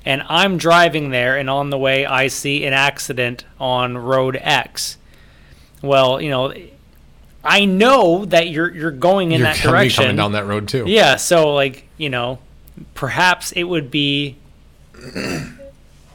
[0.05, 4.97] And I'm driving there, and on the way I see an accident on road X
[5.82, 6.53] well, you know,
[7.43, 10.03] I know that you're you're going in you're that direction.
[10.05, 10.84] coming down that road too.
[10.86, 12.38] Yeah, so like, you know,
[12.95, 14.36] perhaps it would be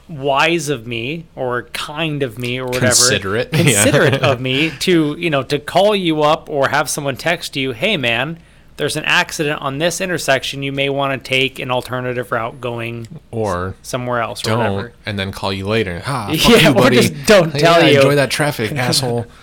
[0.08, 3.50] wise of me or kind of me or whatever Considerate.
[3.54, 3.84] Yeah.
[3.84, 7.72] considerate of me to, you know, to call you up or have someone text you,
[7.72, 8.38] "Hey man,
[8.78, 10.62] there's an accident on this intersection.
[10.62, 14.94] You may want to take an alternative route going Or somewhere else or don't, whatever."
[15.06, 16.04] and then call you later.
[16.06, 17.98] Ah, fuck Yeah, you, or just don't Yeah, tell you.
[17.98, 19.26] Enjoy that traffic, asshole.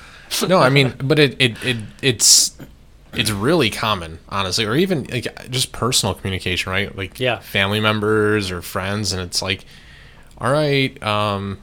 [0.49, 2.57] No, I mean, but it, it, it it's
[3.13, 6.97] it's really common, honestly, or even like just personal communication, right?
[6.97, 7.41] Like Yeah.
[7.41, 9.67] family members or friends, and it's like,
[10.43, 11.59] all right, um,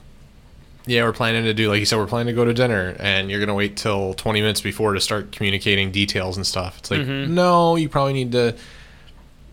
[0.86, 3.30] yeah, we're planning to do like you said, we're planning to go to dinner, and
[3.30, 6.80] you're gonna wait till 20 minutes before to start communicating details and stuff.
[6.80, 7.34] It's like, Mm-hmm.
[7.36, 8.56] no, you probably need to,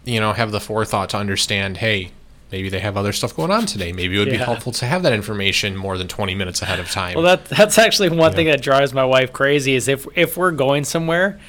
[0.04, 2.12] you know, have the forethought to understand, hey.
[2.52, 3.92] Maybe they have other stuff going on today.
[3.92, 6.88] Maybe it would be helpful to have that information more than 20 minutes ahead of
[6.88, 7.14] time.
[7.16, 10.52] Well, that that's actually one thing that drives my wife crazy is if if we're
[10.52, 11.40] going somewhere,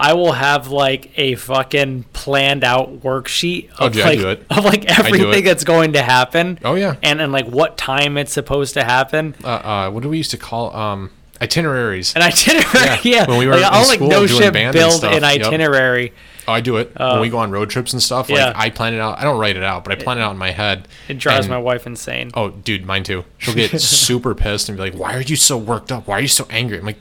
[0.00, 4.98] I will have like a fucking planned out worksheet Oh, of I like of like
[4.98, 6.58] everything that's going to happen.
[6.64, 6.96] Oh, yeah.
[7.02, 9.34] and and like what time it's supposed to happen.
[9.44, 11.10] uh, uh, what do we used to call um,
[11.42, 12.16] itineraries?
[12.16, 13.00] An itinerary, yeah.
[13.04, 15.22] Yeah, when we were like, in I'll like school no doing shit build an yep.
[15.22, 16.14] itinerary.
[16.48, 18.30] Oh, I do it when we go on road trips and stuff.
[18.30, 18.52] Like yeah.
[18.56, 19.18] I plan it out.
[19.18, 20.88] I don't write it out, but I plan it out in my head.
[21.08, 22.30] It drives And- my wife insane.
[22.32, 23.24] Oh, dude, mine too.
[23.36, 26.06] She'll get super pissed and be like, "Why are you so worked up?
[26.08, 26.96] Why are you so angry?" I'm like,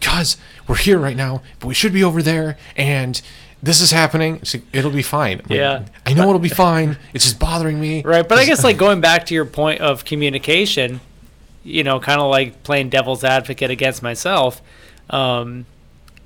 [0.00, 0.36] "Because
[0.66, 3.20] we're here right now, but we should be over there, and
[3.62, 4.40] this is happening.
[4.52, 5.84] Like, It'll be fine." Like, Yeah.
[6.06, 6.96] I know it'll be fine.
[7.14, 8.02] It's just bothering me.
[8.02, 11.00] Right, but I guess like going back to your point of communication,
[11.62, 14.62] you know, kind of like playing devil's advocate against myself.
[15.10, 15.66] Um,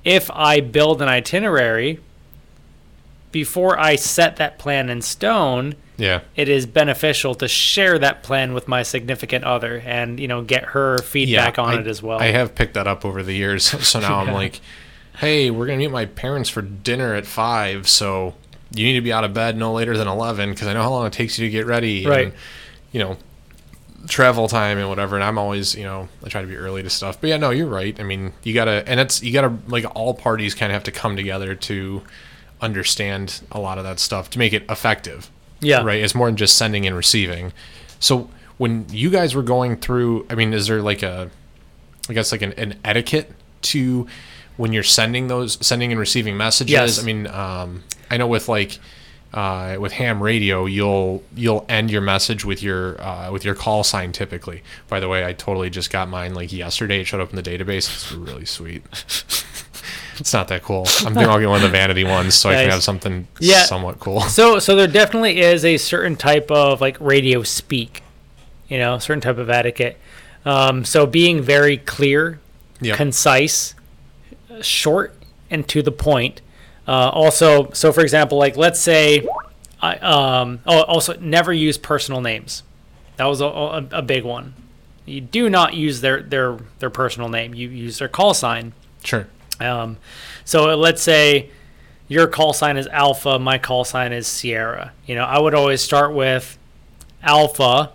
[0.03, 1.99] if I build an itinerary
[3.31, 6.21] before I set that plan in stone, Yeah.
[6.35, 10.63] it is beneficial to share that plan with my significant other and you know get
[10.65, 12.19] her feedback on I- it as well.
[12.19, 13.65] I have picked that up over the years.
[13.85, 14.59] So now I'm like,
[15.19, 18.33] hey, we're gonna meet my parents for dinner at five, so
[18.73, 20.89] you need to be out of bed no later than eleven because I know how
[20.89, 22.05] long it takes you to get ready.
[22.05, 22.25] Right.
[22.25, 22.33] And,
[22.91, 23.17] you know,
[24.07, 25.15] travel time and whatever.
[25.15, 27.19] And I'm always, you know, I try to be early to stuff.
[27.21, 27.97] But yeah, no, you're right.
[27.99, 30.91] I mean, you gotta, and it's you gotta like all parties kind of have to
[30.91, 32.01] come together to
[32.61, 35.29] understand a lot of that stuff to make it effective
[35.59, 36.01] yeah, right?
[36.01, 37.53] It's more than just sending and receiving.
[37.99, 41.29] So when you guys were going through, I mean, is there like a,
[42.09, 43.31] I guess like an, an etiquette
[43.63, 44.07] to
[44.57, 46.71] when you're sending those, sending and receiving messages?
[46.71, 47.01] Yes.
[47.01, 48.79] I mean, um, I know with like,
[49.33, 53.83] uh, with ham radio, you'll you'll end your message with your uh, with your call
[53.83, 54.63] sign typically.
[54.87, 57.01] By the way, I totally just got mine like yesterday.
[57.01, 57.93] It showed up in the database.
[57.93, 58.83] It's really sweet.
[60.19, 60.81] it's not that cool.
[60.99, 63.63] I'm thinking I'll get one of the vanity ones so I can have something Yeah.
[63.63, 64.21] somewhat cool.
[64.21, 68.01] So so there definitely is a certain type of like radio speak,
[68.67, 69.97] you know, certain type of etiquette.
[70.45, 72.39] Um, so being very clear,
[72.81, 72.97] Yep.
[72.97, 73.73] concise,
[74.61, 75.15] short,
[75.49, 76.41] and to the point.
[76.87, 79.25] Uh, also, so for example, like let's say,
[79.81, 82.63] I um oh also never use personal names.
[83.17, 84.53] That was a, a, a big one.
[85.05, 87.53] You do not use their their their personal name.
[87.53, 88.73] You use their call sign.
[89.03, 89.27] Sure.
[89.59, 89.97] Um,
[90.43, 91.49] so let's say
[92.07, 94.91] your call sign is Alpha, my call sign is Sierra.
[95.05, 96.57] You know, I would always start with
[97.23, 97.91] Alpha,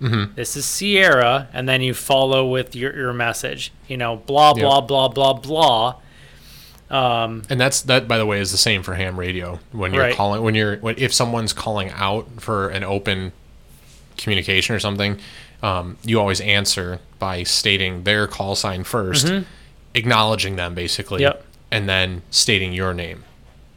[0.00, 3.72] This is Sierra, and then you follow with your, your message.
[3.88, 5.96] You know, blah blah blah blah blah.
[6.90, 9.60] Um, And that's that by the way is the same for ham radio.
[9.72, 10.16] When you're Right.
[10.16, 13.32] calling when you're when if someone's calling out for an open
[14.16, 15.18] communication or something,
[15.62, 19.44] um, you always answer by stating their call sign 1st
[19.94, 21.44] acknowledging them basically, Yep.
[21.70, 23.24] and then stating your name.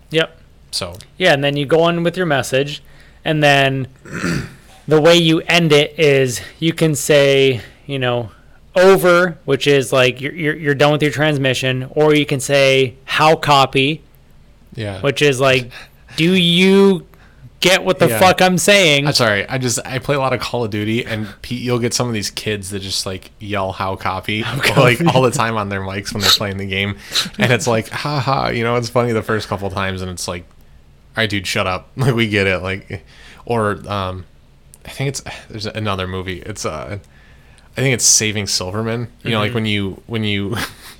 [0.09, 0.37] yep.
[0.71, 2.81] So Yeah, and then you go on with your message,
[3.23, 3.87] and then
[4.87, 8.31] the way you end it is you can say, you know,
[8.75, 12.95] over, which is like you're, you're, you're done with your transmission, or you can say
[13.05, 14.01] how copy,
[14.73, 15.71] yeah, which is like,
[16.15, 17.05] do you
[17.63, 18.19] get what the Yeah.
[18.19, 19.07] fuck I'm saying?
[19.07, 19.47] I'm sorry.
[19.49, 22.07] I just I play a lot of Call of Duty, and Pete, you'll get some
[22.07, 24.43] of these kids that just like yell "how copy"
[24.77, 26.97] like all the time on their mics when they're playing the game,
[27.39, 28.49] and it's like, ha ha.
[28.49, 31.65] You know, it's funny the first couple times, and it's like, all right, dude, shut
[31.65, 31.89] up.
[31.97, 32.59] Like we get it.
[32.61, 33.03] Like,
[33.45, 34.25] or um,
[34.85, 36.41] I think it's there's another movie.
[36.41, 36.99] It's uh.
[37.75, 39.07] I think it's Saving Silverman.
[39.23, 40.55] You know, like when you when you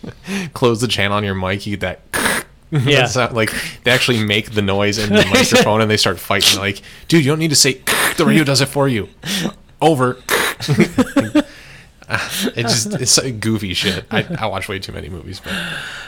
[0.54, 2.46] close the channel on your mic, you get that
[2.84, 3.08] Yeah.
[3.16, 3.54] Not- like
[3.84, 6.60] they actually make the noise in the microphone and they start fighting.
[6.60, 7.82] Like, dude, you don't need to say.
[8.16, 9.10] The radio does it for you.
[9.82, 10.18] Over.
[12.10, 14.06] it just it's like goofy shit.
[14.12, 15.52] I, I watch way too many movies, but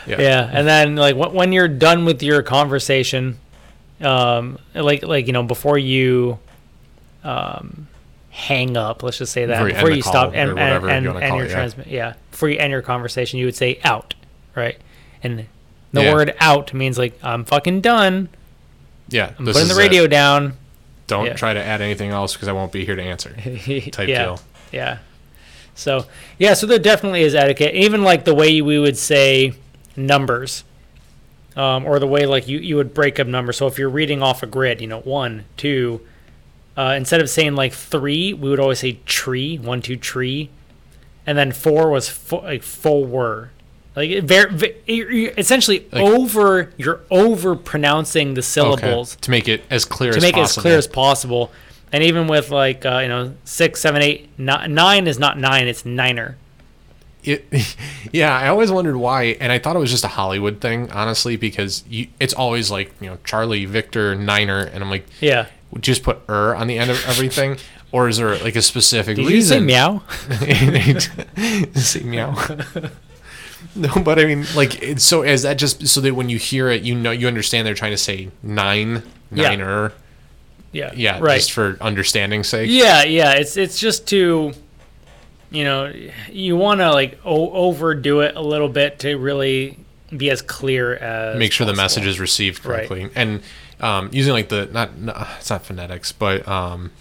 [0.06, 3.40] yeah, yeah, and then like when you're done with your conversation,
[4.02, 6.38] um, like like you know before you,
[7.24, 7.88] um,
[8.30, 9.02] hang up.
[9.02, 11.46] Let's just say that Before you before you stop and and, you and, and your
[11.46, 11.56] it, yeah.
[11.56, 11.88] transmit.
[11.88, 14.14] Yeah, before you end your conversation, you would say out,
[14.56, 14.78] right?
[15.24, 15.48] And
[15.96, 16.14] the Yeah.
[16.14, 18.30] word out means like I'm fucking done.
[19.10, 19.32] yeah.
[19.40, 19.78] I'm putting the it.
[19.78, 20.54] radio down.
[21.08, 21.34] Don't yeah.
[21.34, 23.30] try to add anything else because I won't be here to answer.
[23.92, 24.40] Type yeah, deal.
[24.72, 24.98] yeah.
[25.76, 26.06] So
[26.40, 27.76] yeah, so there definitely is etiquette.
[27.76, 29.54] Even like the way we would say
[29.96, 30.64] numbers,
[31.56, 33.58] um, or the way like you you would break up numbers.
[33.58, 36.02] So if you're reading off a grid, you know, one, two.
[36.78, 40.50] Uh, instead of saying like three, we would always say tree, one, two, tree,
[41.26, 43.52] and then four was fo- like four.
[43.96, 46.72] Like it very, essentially Like- over.
[46.78, 49.22] You're over pronouncing the syllables Okay.
[49.22, 50.22] To make it as clear as possible.
[50.22, 51.52] to as make it as clear as possible.
[51.94, 55.68] And even with like uh, you know six, seven, eight, ni- nine is not nine;
[55.68, 56.36] it's niner.
[57.24, 57.46] It,
[58.12, 61.38] yeah, I always wondered why, and I thought it was just a Hollywood thing, honestly,
[61.38, 65.46] because you, it's always like you know Charlie, Victor, Niner, and I'm like, Yeah.
[65.80, 67.58] just put er on the end of everything,
[67.94, 70.04] or is there like a specific Did you say meow?
[71.76, 72.36] say meow.
[73.96, 76.70] no, but I mean, like, it's so is that just so that when you hear
[76.70, 79.50] it, you know, you understand they're trying to say nine, Yeah.
[79.50, 79.92] niner,
[80.72, 80.92] Yeah.
[80.96, 81.36] yeah, Right.
[81.38, 82.70] just for understanding's sake.
[82.72, 83.34] Yeah, yeah.
[83.34, 84.54] It's it's just to,
[85.52, 85.92] you know,
[86.32, 89.78] you want to like o- overdo it a little bit to really
[90.16, 92.88] be as clear as make sure the message is received Right.
[92.88, 93.42] correctly and
[93.82, 96.92] um, using like the not no, it's not phonetics but um,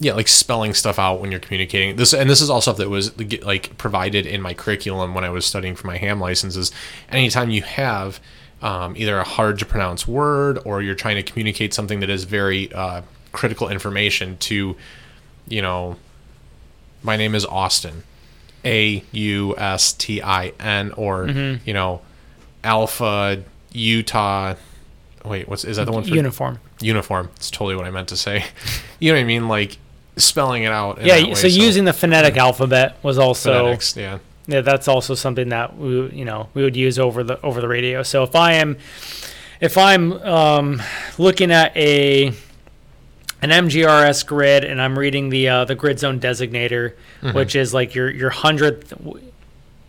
[0.00, 1.96] yeah like spelling stuff out when you're communicating.
[1.96, 5.30] This and this is all stuff that was like provided in my curriculum when i
[5.30, 6.70] was studying for my ham licenses.
[7.10, 8.20] Anytime you have
[8.62, 12.24] um, either a hard to pronounce word or you're trying to communicate something that is
[12.24, 14.76] very uh, critical information to
[15.48, 15.96] you know
[17.02, 18.02] my name is austin.
[18.64, 21.62] A u s t i n or Mm-hmm.
[21.68, 22.00] you know
[22.64, 23.42] alpha
[23.72, 24.54] utah.
[25.24, 26.58] Wait what's is that the one for uniform.
[26.80, 27.30] uniform.
[27.36, 28.44] It's totally what i meant to say.
[29.00, 29.46] You know what i mean?
[29.48, 29.78] Like
[30.18, 31.22] spelling it out Yeah.
[31.24, 35.76] way, so, using the phonetic alphabet was also phonetics, yeah yeah, that's also something that
[35.76, 38.02] we you know we would use over the over the radio.
[38.02, 38.78] So if I am
[39.60, 40.82] if I'm um,
[41.18, 42.28] looking at a
[43.40, 47.36] an MGRS grid and I'm reading the uh, the grid zone designator, Mm-hmm.
[47.36, 48.92] which is like your your hundredth.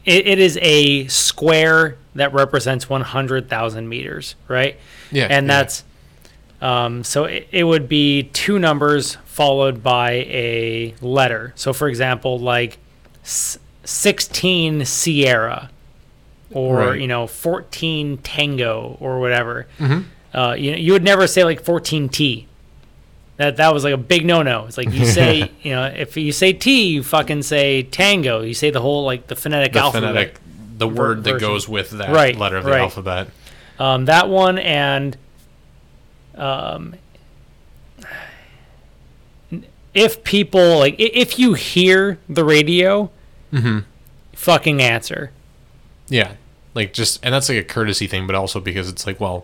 [0.04, 4.78] It, it is a square that represents one hundred thousand meters, right?
[5.12, 5.58] yeah and yeah.
[5.62, 5.84] that's
[6.62, 11.54] um, so it, it would be two numbers followed by a letter.
[11.56, 12.78] So, for example, like
[13.24, 15.70] s- 16 Sierra
[16.52, 17.02] or, Right.
[17.02, 19.68] you know, 14 Tango or whatever.
[19.80, 20.04] Mhm.
[20.34, 22.46] Uh, you, you would never say like 14T.
[23.38, 24.66] That, that was like a big no no.
[24.66, 28.42] It's like you say, you know, if you say T, you fucking say Tango.
[28.42, 30.10] You say the whole like the phonetic the alphabet.
[30.10, 30.36] phonetic
[30.78, 32.82] the word that goes with that Right, letter of the right.
[32.82, 33.28] alphabet
[33.80, 35.16] Um, that one and
[36.40, 36.96] um,
[39.94, 43.10] if people like if you hear the radio,
[43.52, 43.80] mm-hmm.
[44.34, 45.32] fucking answer.
[46.08, 46.34] yeah
[46.76, 49.44] like just and that's like a courtesy thing but also because it's like well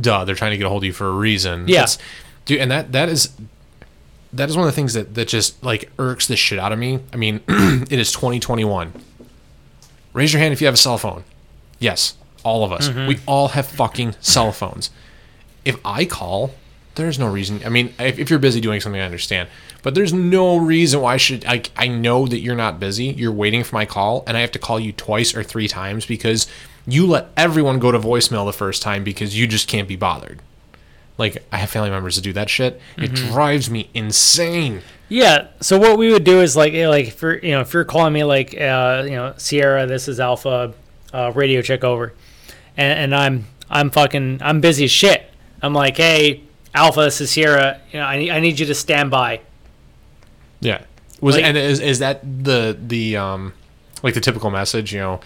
[0.00, 1.80] duh they're trying to get a hold of you for a reason Yeah.
[1.80, 1.98] That's-
[2.44, 3.30] dude and that that is
[4.32, 6.78] that is one of the things that that just like irks the shit out of
[6.78, 8.92] me i mean it is 2021
[10.12, 11.24] raise your hand if you have a cell phone
[11.80, 13.08] yes all of us Mm-hmm.
[13.08, 14.90] we all have fucking cell phones
[15.64, 16.52] if i call
[16.94, 17.60] there's no reason.
[17.64, 19.48] I mean, if, if you're busy doing something, I understand.
[19.82, 21.44] But there's no reason why I should.
[21.44, 23.06] Like, I know that you're not busy.
[23.06, 26.04] You're waiting for my call, and I have to call you twice or three times
[26.04, 26.46] because
[26.86, 30.40] you let everyone go to voicemail the first time because you just can't be bothered.
[31.16, 32.80] Like, I have family members that do that shit.
[32.96, 34.82] It drives me insane.
[35.08, 35.48] Yeah.
[35.60, 37.84] So what we would do is like, eh, like if you're, you know, if you're
[37.84, 40.72] calling me like, uh, you know, Sierra, this is Alpha,
[41.12, 42.14] uh, radio check over,
[42.76, 45.29] and, and I'm, I'm fucking, I'm busy as shit.
[45.62, 46.42] I'm like, hey,
[46.74, 47.80] Alpha, this is Sierra.
[47.92, 49.40] You know, I need, I need you to stand by.
[50.60, 50.82] Yeah.
[51.20, 53.52] Was Like- and is is that the the um
[54.02, 54.92] like the typical message?
[54.92, 55.20] You know,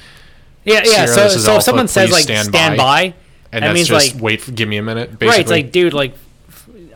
[0.64, 1.06] Yeah, yeah.
[1.06, 2.84] Sierra, so, so if someone says like stand stand, by.
[2.84, 3.02] by,
[3.52, 5.10] and that that's means just like wait, for, give me a minute.
[5.18, 5.40] Basically, right.
[5.40, 6.14] It's like, dude, like,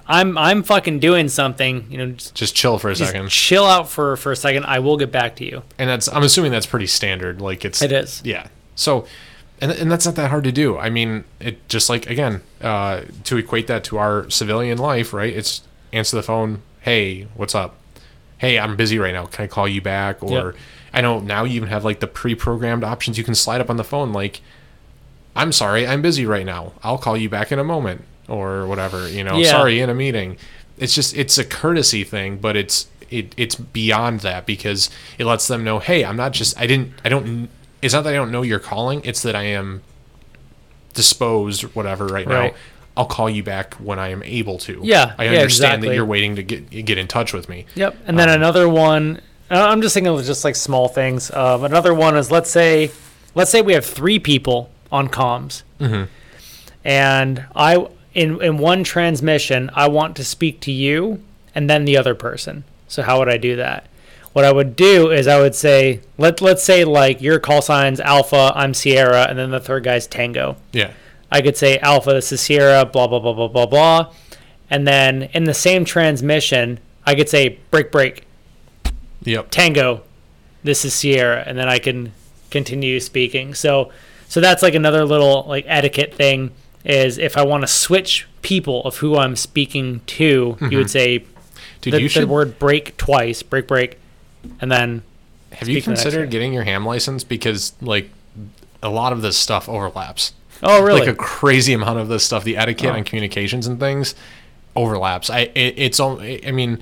[0.06, 1.86] I'm, I'm fucking doing something.
[1.90, 3.28] You know, just, just chill for a just second.
[3.30, 4.64] chill out for for a second.
[4.64, 5.62] I will get back to you.
[5.78, 7.40] and that's I'm assuming that's pretty standard.
[7.40, 8.20] Like it's It is.
[8.24, 8.48] yeah.
[8.74, 9.06] So,
[9.60, 10.78] and and that's not that hard to do.
[10.78, 15.34] I mean, it just like again uh, to equate that to our civilian life, right?
[15.34, 16.62] It's answer the phone.
[16.80, 17.74] Hey, what's up?
[18.38, 19.26] Hey, I'm busy right now.
[19.26, 20.22] Can I call you back?
[20.22, 20.56] Or Yep.
[20.94, 23.18] I know now you even have like the pre-programmed options.
[23.18, 24.40] You can slide up on the phone like,
[25.36, 26.72] I'm sorry, I'm busy right now.
[26.82, 29.08] I'll call you back in a moment or whatever.
[29.08, 29.50] You know, Yeah.
[29.50, 30.36] sorry, in a meeting.
[30.78, 35.48] It's just it's a courtesy thing, but it's it it's beyond that because it lets
[35.48, 37.48] them know, hey, I'm not just I didn't I don't.
[37.82, 39.02] It's not that I don't know you're calling.
[39.04, 39.82] It's that I am
[40.94, 42.52] disposed, whatever, right, Right.
[42.52, 42.58] now.
[42.96, 44.80] I'll call you back when I am able to.
[44.82, 47.64] Yeah, I yeah, understand that you're waiting to get get in touch with me.
[47.76, 47.96] Yep.
[48.06, 49.20] And then another one.
[49.50, 51.30] I'm just thinking of just like small things.
[51.32, 52.90] Um, another one is let's say,
[53.36, 55.62] let's say we have three people on comms,
[56.84, 61.22] and I in in one transmission I want to speak to you
[61.54, 62.64] and then the other person.
[62.88, 63.86] So how would I do that?
[64.32, 68.00] What I would do is I would say let let's say like your call sign's
[68.00, 70.56] Alpha, I'm Sierra, and then the third guy's Tango.
[70.72, 70.92] Yeah.
[71.30, 74.12] I could say Alpha, this is Sierra, blah, blah, blah, blah, blah, blah.
[74.70, 78.24] And then in the same transmission, I could say break, break,
[79.22, 79.50] Yep.
[79.50, 80.02] Tango,
[80.62, 81.42] this is Sierra.
[81.46, 82.12] And then I can
[82.50, 83.54] continue speaking.
[83.54, 83.90] So,
[84.28, 86.52] so that's like another little like etiquette thing
[86.84, 90.86] is if I want to switch people of who I'm speaking to, you would mm-hmm.
[90.86, 91.24] say
[91.80, 93.98] Dude, the, you the word break twice, break, break.
[94.60, 95.02] And then,
[95.52, 98.10] have you speak to the next considered getting your ham license because like
[98.82, 100.32] a lot of this stuff overlaps.
[100.62, 101.00] oh, really?
[101.00, 102.96] Like a crazy amount of this stuff, the etiquette Oh.
[102.96, 104.14] and communications and things
[104.76, 105.30] overlaps.
[105.30, 106.20] I it, it's all.
[106.20, 106.78] I mean,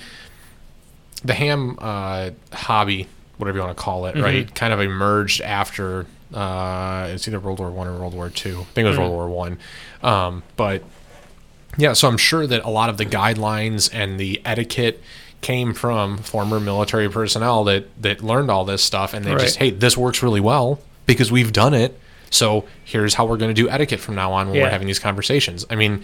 [1.24, 3.08] the ham uh, hobby,
[3.38, 4.24] whatever you want to call it, Mm-hmm.
[4.24, 4.54] right?
[4.54, 8.60] Kind of emerged after uh, it's either World War One or World War Two.
[8.60, 9.00] I think it was Mm.
[9.00, 9.58] World War One,
[10.02, 10.82] um, but
[11.78, 11.92] yeah.
[11.92, 15.02] So I'm sure that a lot of the guidelines and the etiquette
[15.46, 19.40] came from former military personnel that that learned all this stuff, and they Right.
[19.40, 21.98] just hey, this works really well because we've done it.
[22.30, 24.64] So here's how we're going to do etiquette from now on when Yeah.
[24.64, 25.64] we're having these conversations.
[25.70, 26.02] I mean,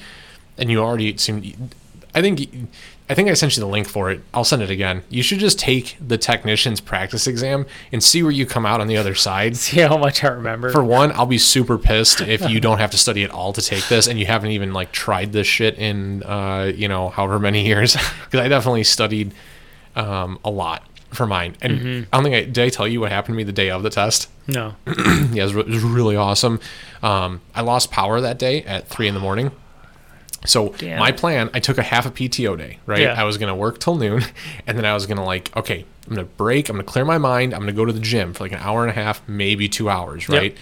[0.56, 1.70] and you already seem.
[2.14, 2.68] I think.
[3.12, 4.22] I think I sent you the link for it.
[4.32, 5.02] I'll send it again.
[5.10, 8.86] You should just take the technician's practice exam and see where you come out on
[8.86, 9.54] the other side.
[9.58, 10.70] see how much I remember.
[10.70, 13.60] For one, I'll be super pissed if you don't have to study at all to
[13.60, 17.38] take this and you haven't even like tried this shit in uh, you know, however
[17.38, 17.96] many years.
[18.24, 19.34] Because I definitely studied
[19.94, 21.54] um, a lot for mine.
[21.60, 22.04] And Mm-hmm.
[22.10, 23.82] I don't think I did I tell you what happened to me the day of
[23.82, 24.30] the test?
[24.48, 24.74] no.
[24.86, 26.60] yeah, it was, re- it was really awesome.
[27.02, 29.50] Um, I lost power that day at three in the morning.
[30.44, 30.98] So Damn.
[30.98, 33.02] my plan, I took a half a PTO day, right?
[33.02, 33.20] Yeah.
[33.20, 34.22] I was gonna work till noon,
[34.66, 37.54] and then I was gonna like, okay, I'm gonna break, I'm gonna clear my mind,
[37.54, 39.88] I'm gonna go to the gym for like an hour and a half, maybe two
[39.88, 40.38] hours, Yep.
[40.40, 40.56] right?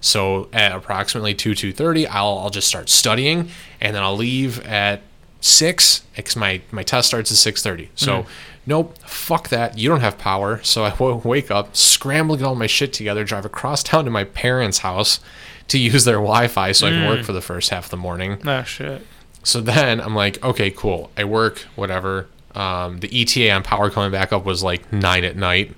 [0.00, 4.64] So at approximately two two thirty, I'll I'll just start studying, and then I'll leave
[4.66, 5.02] at
[5.40, 7.90] six because my my test starts at six thirty.
[7.94, 8.22] So.
[8.22, 8.30] Mm-hmm.
[8.68, 9.78] Nope, fuck that.
[9.78, 10.60] You don't have power.
[10.64, 14.10] So I w- wake up, scramble, get all my shit together, drive across town to
[14.10, 15.20] my parents' house
[15.68, 17.08] to use their Wi Fi so I can Mm.
[17.16, 18.38] work for the first half of the morning.
[18.44, 19.06] Oh, shit.
[19.46, 21.12] So then I'm like, okay, cool.
[21.16, 22.26] I work, whatever.
[22.56, 25.72] Um, the ETA on power coming back up was like nine at night.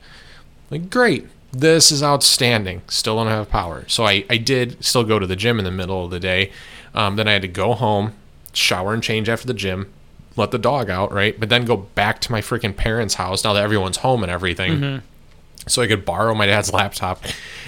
[0.70, 1.26] Like, great.
[1.52, 2.80] This is outstanding.
[2.88, 3.84] Still don't have power.
[3.86, 6.50] So I, I did still go to the gym in the middle of the day.
[6.94, 8.14] Um, then I had to go home,
[8.54, 9.92] shower and change after the gym,
[10.34, 11.38] let the dog out, right?
[11.38, 14.80] But then go back to my freaking parents' house now that everyone's home and everything.
[15.66, 17.22] So I could borrow my dad's laptop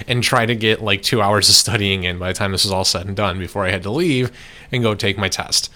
[0.08, 2.72] and try to get like two hours of studying in by the time this was
[2.72, 4.30] all said and done before I had to leave
[4.72, 5.70] and go take my test.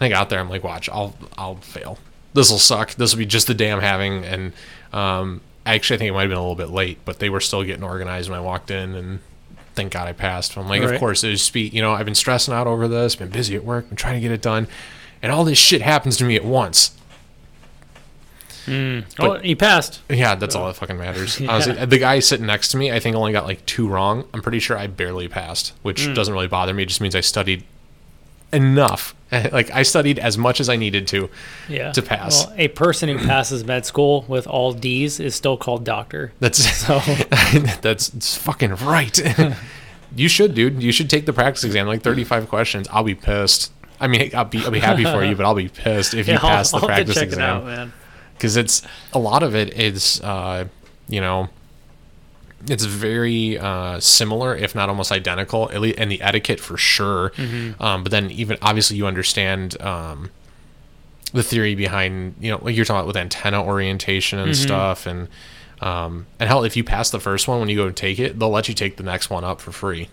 [0.00, 1.98] I got there, I'm like, watch, I'll I'll fail.
[2.34, 2.94] This will suck.
[2.94, 4.24] This will be just the day I'm having.
[4.24, 4.52] And
[4.92, 7.40] um, actually, I think it might have been a little bit late, but they were
[7.40, 9.18] still getting organized when I walked in, and
[9.74, 10.56] thank God I passed.
[10.56, 10.94] I'm like, Right.
[10.94, 11.72] of course, it was speed.
[11.72, 14.20] You know, I've been stressing out over this, been busy at work, been trying to
[14.20, 14.68] get it done,
[15.22, 16.92] and all this shit happens to me at once.
[18.68, 20.00] oh, you passed.
[20.10, 21.40] Yeah, that's all that fucking matters.
[21.48, 21.52] Yeah.
[21.52, 24.28] Honestly, the guy sitting next to me, I think only got like two wrong.
[24.34, 26.12] I'm pretty sure I barely passed, which Hmm.
[26.14, 26.82] doesn't really bother me.
[26.82, 27.64] It just means I studied
[28.52, 29.14] enough
[29.52, 31.28] like I studied as much as I needed to.
[31.68, 31.92] Yeah.
[31.92, 32.46] To pass.
[32.46, 36.32] Well, a person who passes med school with all D's is still called doctor.
[36.40, 36.98] That's So
[37.82, 39.18] that's it's fucking right.
[40.16, 40.82] you should, dude.
[40.82, 41.86] You should take the practice exam.
[41.86, 42.88] Like 35 questions.
[42.88, 43.72] I'll be pissed.
[44.00, 46.38] I mean, I'll be I'll be happy for you, but I'll be pissed if you
[46.38, 47.92] pass I'll, the I'll practice check it out, exam man.
[48.34, 50.66] because it's a lot of it is uh,
[51.08, 51.48] you know
[52.66, 57.32] it's very uh, similar, if not almost identical, at least, and the etiquette for sure.
[57.80, 60.30] Um, but then even obviously you understand um,
[61.32, 65.28] the theory behind you know like you're talking about with antenna orientation and stuff, and
[65.80, 68.38] um, and hell, if you pass the first one when you go to take it,
[68.38, 70.08] they'll let you take the next one up for free.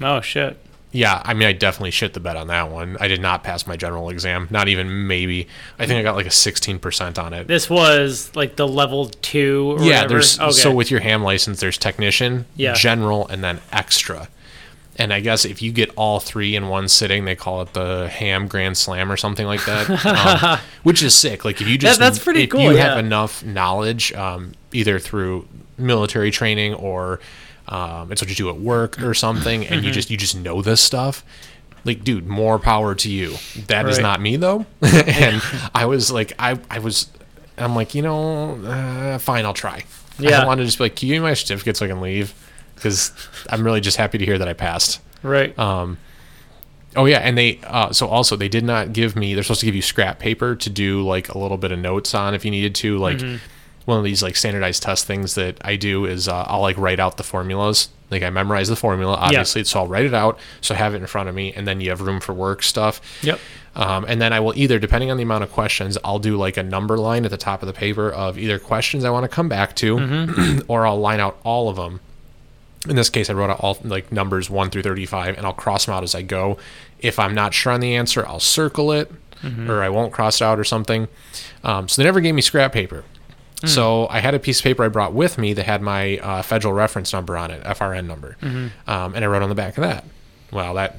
[0.00, 0.56] Oh shit.
[0.92, 2.98] Yeah, I mean, I definitely shit the bed on that one.
[3.00, 5.48] I did not pass my general exam, not even maybe.
[5.78, 7.46] I think I got like a 16% on it.
[7.48, 10.08] This was like the level two or yeah whatever.
[10.08, 10.50] there's okay.
[10.52, 12.74] so with your ham license there's technician Yeah.
[12.74, 14.28] general and then extra
[14.96, 18.08] and i guess if you get all three in one sitting they call it the
[18.08, 19.88] ham grand slam or something like that
[20.54, 22.88] um, which is sick like if you just that's pretty cool, you yeah.
[22.90, 27.20] have enough knowledge um, either through military training or
[27.72, 29.86] um, it's what you do at work or something and Mm-hmm.
[29.86, 31.24] you just you just know this stuff
[31.84, 33.36] like dude more power to you
[33.68, 34.02] That is Right.
[34.02, 35.40] not me though and
[35.74, 37.08] i was like i i was
[37.58, 39.84] i'm like you know uh, fine i'll try
[40.18, 40.42] Yeah.
[40.42, 42.00] I wanted to just be like, can you give me my certificate so I can
[42.02, 42.34] leave?
[42.74, 43.10] Because
[43.48, 45.00] I'm really just happy to hear that I passed.
[45.22, 45.56] right.
[45.58, 45.96] Um,
[46.94, 49.32] oh yeah, and they uh, so also they did not give me.
[49.34, 52.14] They're supposed to give you scrap paper to do like a little bit of notes
[52.14, 52.98] on if you needed to.
[52.98, 53.20] Like
[53.84, 57.00] one of these like standardized test things that I do is uh, I'll like write
[57.00, 57.88] out the formulas.
[58.10, 60.98] Like I memorize the formula, obviously, so I'll write it out, so I have it
[60.98, 63.00] in front of me, and then you have room for work stuff.
[63.22, 63.40] Yep.
[63.74, 66.58] Um, and then I will either, depending on the amount of questions, I'll do like
[66.58, 69.28] a number line at the top of the paper of either questions I want to
[69.28, 72.00] come back to, or I'll line out all of them.
[72.86, 75.86] In this case, I wrote out all like numbers one through 35, and I'll cross
[75.86, 76.58] them out as I go.
[76.98, 79.10] If I'm not sure on the answer, I'll circle it,
[79.70, 81.08] or I won't cross it out or something.
[81.64, 83.04] Um, so they never gave me scrap paper.
[83.68, 86.42] So I had a piece of paper I brought with me that had my uh,
[86.42, 89.82] federal reference number on it, FRN number, um, and I wrote on the back of
[89.84, 90.04] that.
[90.50, 90.98] Well, that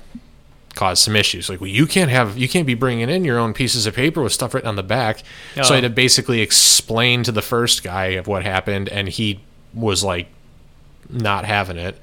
[0.76, 1.50] caused some issues.
[1.50, 4.22] Like, well, you can't have, you can't be bringing in your own pieces of paper
[4.24, 5.20] with stuff written on the back.
[5.56, 5.74] So I Oh.
[5.76, 9.42] had to basically explain to the first guy of what happened, and he
[9.74, 10.28] was like,
[11.10, 12.00] not having it.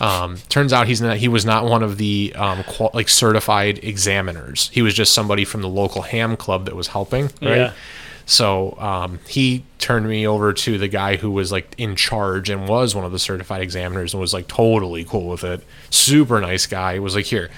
[0.00, 1.16] Um, turns out he's not.
[1.18, 4.68] He was not one of the um, qual- like certified examiners.
[4.72, 7.26] He was just somebody from the local ham club that was helping.
[7.40, 7.56] Right.
[7.56, 7.72] Yeah.
[8.30, 12.68] So um, he turned me over to the guy who was like in charge and
[12.68, 15.64] was one of the certified examiners and was like totally cool with it.
[15.90, 16.98] Super nice guy.
[17.00, 17.50] Was like, here,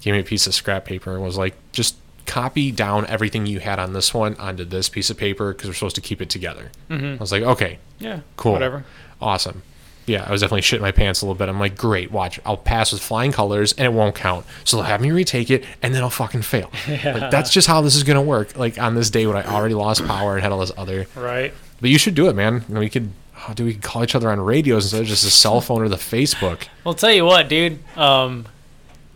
[0.00, 3.60] give me a piece of scrap paper and was like, just copy down everything you
[3.60, 6.30] had on this one onto this piece of paper because we're supposed to keep it
[6.30, 6.70] together.
[6.88, 8.20] I was like, okay, Yeah.
[8.38, 8.86] cool, Whatever.
[9.20, 9.62] awesome.
[10.06, 11.48] Yeah, I was definitely shitting my pants a little bit.
[11.48, 14.44] I'm like, great, watch, I'll pass with flying colors and it won't count.
[14.64, 16.70] So they'll have me retake it and then I'll fucking fail.
[17.04, 18.56] Like, that's just how this is gonna work.
[18.56, 21.06] Like on this day when I already lost power and had all this other.
[21.16, 21.52] Right.
[21.80, 22.64] But you should do it, man.
[22.68, 23.10] You know, we could.
[23.48, 25.82] Oh, do we could call each other on radios instead of just a cell phone
[25.82, 26.68] or the Facebook?
[26.82, 27.78] Well, tell you what, dude.
[27.96, 28.46] Um,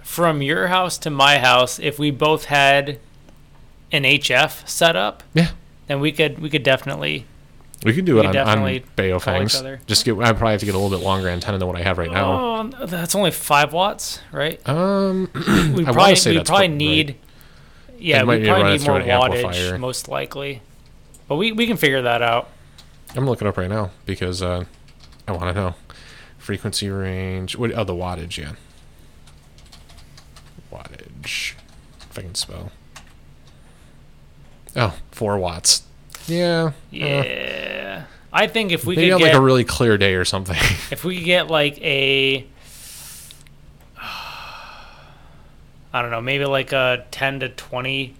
[0.02, 2.98] from your house to my house, if we both had
[3.92, 5.50] an HF set up, Yeah,
[5.86, 7.24] then we could we could definitely.
[7.84, 9.86] We could do We it could on, on Baofengs.
[9.86, 10.18] Just get.
[10.18, 12.10] I probably have to get a little bit longer antenna than what I have right
[12.10, 12.72] now.
[12.80, 14.60] Oh, that's only five watts, right?
[14.68, 15.30] Um,
[15.74, 16.70] We probably say we probably about right.
[16.70, 17.16] need.
[17.98, 19.78] Yeah, we need probably need more wattage, amplifier.
[19.78, 20.62] most likely.
[21.28, 22.48] But we we can figure that out.
[23.14, 24.64] I'm looking up right now because uh,
[25.28, 25.74] I want to know
[26.38, 27.56] frequency range.
[27.56, 27.72] What?
[27.72, 28.38] Oh, the wattage.
[28.38, 28.52] Yeah,
[30.72, 31.54] wattage.
[32.10, 32.72] If I can spell.
[34.74, 35.82] Oh, four watts.
[36.28, 36.70] Yeah.
[36.70, 40.24] uh, Yeah, I think if we maybe could get like a really clear day or
[40.24, 40.56] something.
[40.90, 42.46] if we could get like a
[45.92, 48.14] I don't know, maybe like a 10 to 20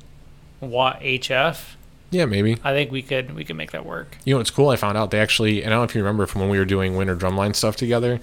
[0.61, 1.61] watt HF.
[2.11, 2.57] yeah, maybe.
[2.65, 4.17] I think we could we could make that work.
[4.25, 4.71] You know what's cool?
[4.71, 6.59] I found out they actually, and I don't know if you remember from when we
[6.59, 8.21] were doing winter drumline stuff together.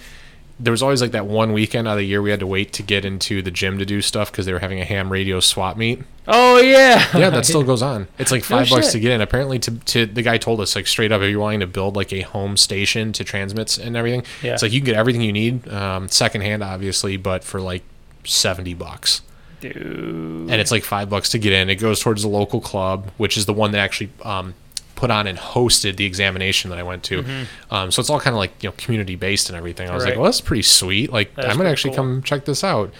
[0.58, 2.72] There was always like that one weekend out of the year we had to wait
[2.74, 5.42] to get into the gym to do stuff because they were having a ham radio
[5.42, 6.02] swap meet.
[6.28, 7.06] Oh yeah.
[7.18, 8.08] Yeah, that still goes on.
[8.18, 8.92] It's like No five bucks shit.
[8.94, 9.20] to get in.
[9.22, 11.96] Apparently, to, to the guy told us like straight up, if you're wanting to build
[11.98, 14.54] like a home station to transmits and everything, Yeah.
[14.54, 17.84] it's like you can get everything you need, um, secondhand obviously, but for like
[18.24, 19.22] seventy bucks.
[19.62, 19.76] Dude.
[19.78, 21.70] and it's like five bucks to get in.
[21.70, 24.54] It goes towards the local club, which is the one that actually um,
[24.96, 27.24] put on and hosted the examination that I went to.
[27.70, 29.90] Um, so it's all kind of like you know community based and everything.
[29.90, 30.22] I was like, Mm-hmm.
[30.22, 31.12] Well, that's pretty sweet.
[31.12, 32.04] Like I'm gonna actually cool.
[32.04, 32.94] come check this out.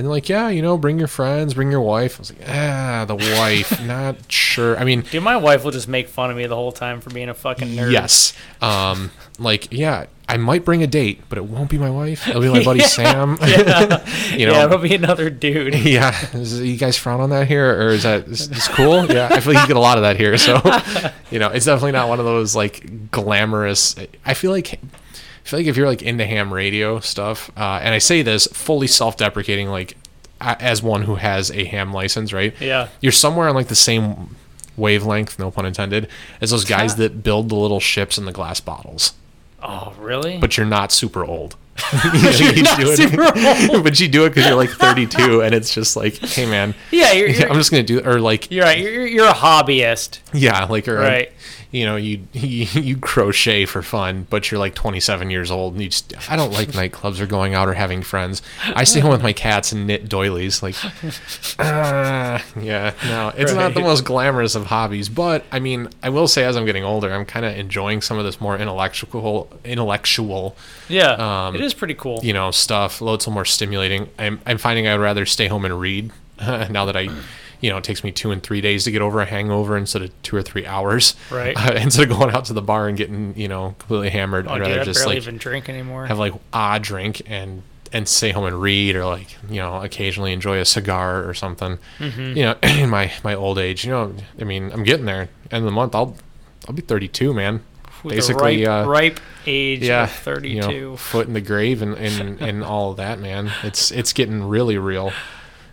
[0.00, 2.16] And they're like, yeah, you know, bring your friends, bring your wife.
[2.16, 4.78] I was like, ah, the wife, not sure.
[4.78, 7.10] I mean, Dude, my wife will just make fun of me the whole time for
[7.10, 7.92] being a fucking nerd.
[7.92, 8.32] yes,
[8.62, 12.26] um, like yeah, I might bring a date, but it won't be my wife.
[12.26, 13.36] It'll be my buddy Sam.
[13.46, 14.06] Yeah.
[14.34, 15.74] you know, yeah, it'll be another dude.
[15.74, 19.04] yeah, is, you guys frown on that here, or is that is, is cool?
[19.04, 20.38] Yeah, I feel like you get a lot of that here.
[20.38, 20.62] So,
[21.30, 23.96] you know, it's definitely not one of those like glamorous.
[24.24, 24.80] I feel like,
[25.50, 28.86] feel like if you're like into ham radio stuff, uh, and I say this fully
[28.86, 29.96] self-deprecating, like
[30.40, 32.54] as one who has a ham license, right?
[32.60, 32.88] Yeah.
[33.00, 34.36] You're somewhere on like the same
[34.76, 36.08] wavelength, no pun intended,
[36.40, 39.12] as those guys that build the little ships in the glass bottles.
[39.62, 40.38] Oh, really?
[40.38, 41.56] But you're not super old.
[42.14, 43.16] you not super
[43.82, 47.12] but you do it because you're like 32, and it's just like, hey man, yeah,
[47.12, 48.78] you're, you're, I'm just gonna do, or like, you're right.
[48.78, 50.20] You're, you're a hobbyist.
[50.32, 51.32] yeah, like, or Right.
[51.72, 55.82] You know, you, you you crochet for fun, but you're like 27 years old, and
[55.82, 58.42] you just, I don't like nightclubs or going out or having friends.
[58.64, 60.62] I stay home with my cats and knit doilies.
[60.62, 60.74] Like,
[61.58, 66.28] uh, yeah, no, it's not the most glamorous of hobbies, but I mean, I will
[66.28, 70.56] say, as I'm getting older, I'm kind of enjoying some of this more intellectual, intellectual
[70.88, 72.20] Yeah, Um, it is pretty cool.
[72.22, 75.78] you know stuff a little more stimulating i'm, I'm finding i'd rather stay home and
[75.78, 76.10] read
[76.40, 77.08] now that i
[77.60, 80.02] you know it takes me two and three days to get over a hangover instead
[80.02, 81.56] of two or three hours Right.
[81.56, 84.52] uh, instead of going out to the bar and getting you know completely hammered oh,
[84.52, 86.06] i'd dude, rather I just like even drink anymore.
[86.06, 90.32] have like a drink and and stay home and read or like you know occasionally
[90.32, 92.36] enjoy a cigar or something Mm-hmm.
[92.36, 95.62] you know in my my old age you know i mean i'm getting there end
[95.62, 96.16] of the month i'll
[96.68, 97.62] i'll be 32 man
[98.04, 100.54] With basically ripe, uh, ripe age yeah, of 32.
[100.54, 103.50] you know, foot in the grave and, and, and all of that, man.
[103.62, 105.12] It's it's getting really real.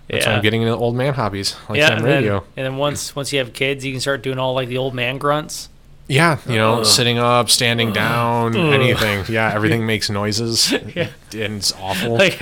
[0.08, 0.38] That's why Yeah.
[0.38, 2.43] I'm getting into old man hobbies like yeah, ham and then, radio.
[2.55, 4.93] and then once once you have kids, you can start doing all like the old
[4.93, 5.70] man grunts.
[6.10, 6.86] Yeah, you know, Ugh.
[6.86, 8.74] sitting up, standing down, Ugh.
[8.74, 9.26] anything.
[9.28, 11.10] Yeah, everything makes noises, Yeah.
[11.34, 12.18] and it's awful.
[12.18, 12.39] Like,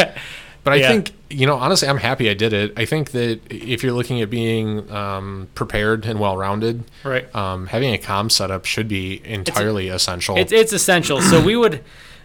[0.64, 0.88] but I yeah.
[0.90, 2.74] think you know, honestly, I'm happy I did it.
[2.78, 7.34] I think that if you're looking at being um, prepared and well-rounded, right.
[7.36, 10.38] um, having a comm setup should be entirely essential.
[10.38, 11.20] It's it's essential.
[11.22, 11.84] So we would,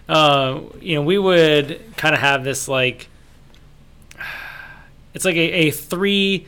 [0.09, 3.09] uh, you know, we would kind of have this like,
[5.15, 6.47] it's like a, a three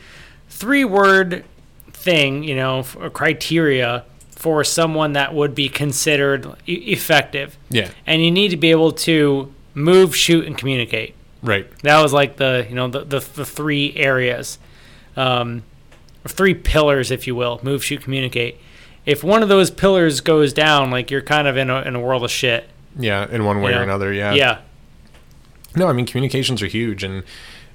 [0.49, 1.45] three word
[1.93, 8.23] thing, you know, a criteria for someone that would be considered e- effective, yeah, and
[8.25, 11.15] you need to be able to move, shoot, and communicate.
[11.43, 11.67] right.
[11.83, 14.59] That was like the you know the the, the three areas,
[15.17, 15.63] um,
[16.27, 18.59] three pillars, if you will: move, shoot, communicate.
[19.07, 22.01] If one of those pillars goes down, like you're kind of in a in a
[22.01, 22.69] world of shit.
[22.99, 24.13] Yeah, in one way you or another.
[24.13, 24.33] Yeah.
[24.35, 24.59] Yeah.
[25.75, 27.23] No, I mean communications are huge, and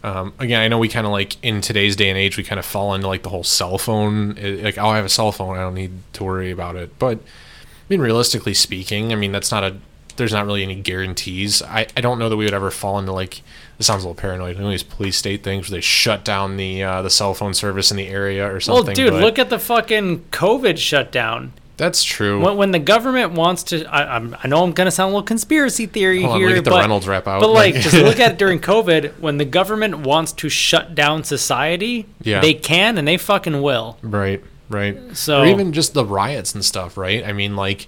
[0.07, 2.59] um, again, I know we kind of like in today's day and age, we kind
[2.59, 4.37] of fall into like the whole cell phone.
[4.37, 6.97] eh, Like, oh, I have a cell phone, I don't need to worry about it.
[6.99, 9.77] But I mean, realistically speaking, I mean that's not a.
[10.17, 11.61] There's not really any guarantees.
[11.61, 13.41] I, I don't know that we would ever fall into like.
[13.77, 14.55] This sounds a little paranoid.
[14.57, 17.53] You know, these police state things where they shut down the uh, the cell phone
[17.53, 18.85] service in the area or something.
[18.85, 21.53] Well, dude, but look at the fucking COVID shutdown.
[21.77, 22.43] That's true.
[22.43, 25.25] When, when the government wants to, I, I'm, I know I'm gonna sound a little
[25.27, 27.23] conspiracy theory Hold here, me get the but, Reynolds out.
[27.25, 29.19] but like, just look at it during COVID.
[29.19, 32.41] When the government wants to shut down society, Yeah.
[32.41, 33.97] they can and they fucking will.
[34.01, 34.97] Right, right.
[35.15, 37.23] So- or even just the riots and stuff, right?
[37.25, 37.87] I mean, like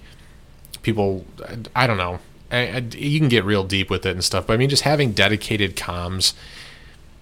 [0.82, 1.26] people,
[1.74, 2.20] I don't know.
[2.52, 4.82] I, I, you can get real deep with it and stuff, but I mean, just
[4.82, 6.32] having dedicated comms,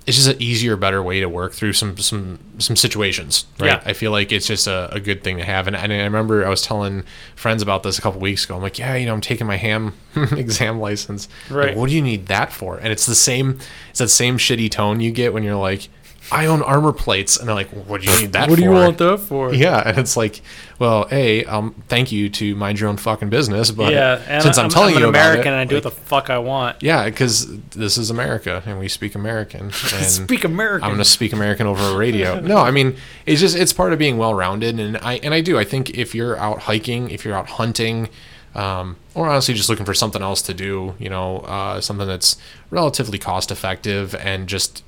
[0.09, 3.66] it's just an easier, better way to work through some some some situations, right?
[3.68, 3.82] Yeah.
[3.84, 6.44] I feel like it's just a, a good thing to have, and, and I remember
[6.44, 7.04] I was telling
[7.36, 8.56] friends about this a couple weeks ago.
[8.56, 9.94] I'm like, yeah, you know, I'm taking my ham
[10.32, 11.28] exam license.
[11.50, 11.76] Like, Right.
[11.76, 12.78] what do you need that for?
[12.78, 13.59] And it's the same.
[13.90, 15.88] It's that same shitty tone you get when you're like.
[16.31, 18.62] I own armor plates, and they're like, "What do you need that for?" What do
[18.62, 19.53] you want that for?
[19.55, 20.43] Yeah, and it's like,
[20.79, 24.68] well, a, um, thank you to mind your own fucking business, but yeah, since I'm,
[24.68, 26.83] telling an you American, about it, and I do like, what the fuck I want.
[26.83, 29.72] yeah, because this is America and we speak American.
[29.99, 30.85] And Speak American.
[30.85, 32.41] I'm gonna speak American over a radio.
[32.55, 35.59] no, I mean, it's just it's part of being well-rounded, and I and I do.
[35.59, 38.09] I think if you're out hiking, if you're out hunting.
[38.55, 42.37] Um, or honestly, just looking for something else to do, you know, uh, something that's
[42.71, 44.83] relatively cost effective and just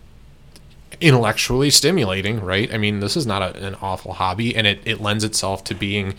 [1.01, 2.73] intellectually stimulating, right?
[2.73, 5.75] I mean, this is not a, an awful hobby, and it, it lends itself to
[5.75, 6.15] being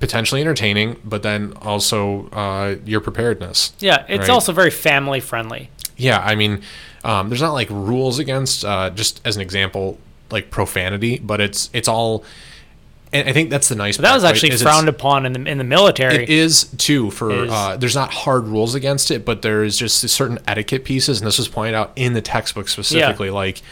[0.00, 3.72] potentially entertaining, but then also uh, your preparedness.
[3.80, 4.30] Yeah, it's Right.
[4.30, 5.70] also very family friendly.
[5.96, 6.62] Yeah, I mean,
[7.04, 9.98] um, there's not like rules against, uh, just as an example,
[10.30, 12.24] like profanity, but it's it's all.
[13.12, 13.96] And I think that's the nice.
[13.96, 16.24] But that part, was actually it's- frowned upon in the in the military.
[16.24, 19.78] It is too for Is- uh, there's not hard rules against it, but there is
[19.78, 23.30] just certain etiquette pieces, and this was pointed out in the textbook specifically.
[23.30, 23.62] Like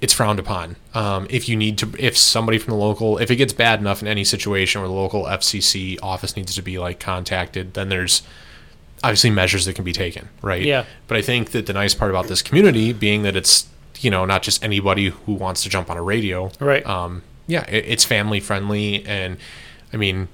[0.00, 0.76] it's frowned upon.
[0.94, 4.02] Um, if you need to, if somebody from the local, if it gets bad enough
[4.02, 8.22] in any situation where the local FCC office needs to be like contacted, then there's
[9.02, 10.62] obviously measures that can be taken, right?
[10.62, 10.84] Yeah.
[11.06, 13.68] But I think that the nice part about this community, being that it's
[14.00, 16.84] you know not just anybody who wants to jump on a radio, Right.
[16.84, 19.36] Um, yeah, it, it's family friendly, and
[19.92, 20.28] I mean,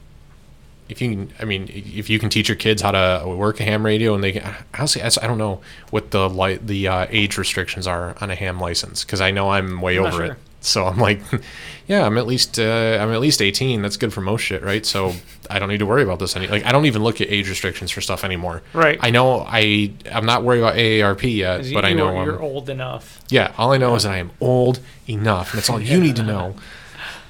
[0.88, 3.64] if you can, I mean, if you can teach your kids how to work a
[3.64, 5.60] ham radio, and they can, honestly, I I don't know
[5.90, 9.50] what the light the uh, age restrictions are on a ham license because I know
[9.50, 10.24] I'm way I'm over sure.
[10.32, 10.38] it.
[10.64, 11.20] So I'm like,
[11.88, 13.82] yeah, I'm at least uh, I'm at least 18.
[13.82, 14.84] That's good for most shit, right?
[14.86, 15.12] So
[15.50, 16.46] I don't need to worry about this any.
[16.46, 18.62] Like I don't even look at age restrictions for stuff anymore.
[18.72, 18.96] Right.
[19.00, 22.18] I know I I'm not worried about AARP yet, 'Cause but you, I know you're,
[22.20, 23.20] I'm you're old enough.
[23.28, 23.52] yeah.
[23.58, 24.78] All I know is that I am old
[25.08, 26.54] enough, and that's all you need to know.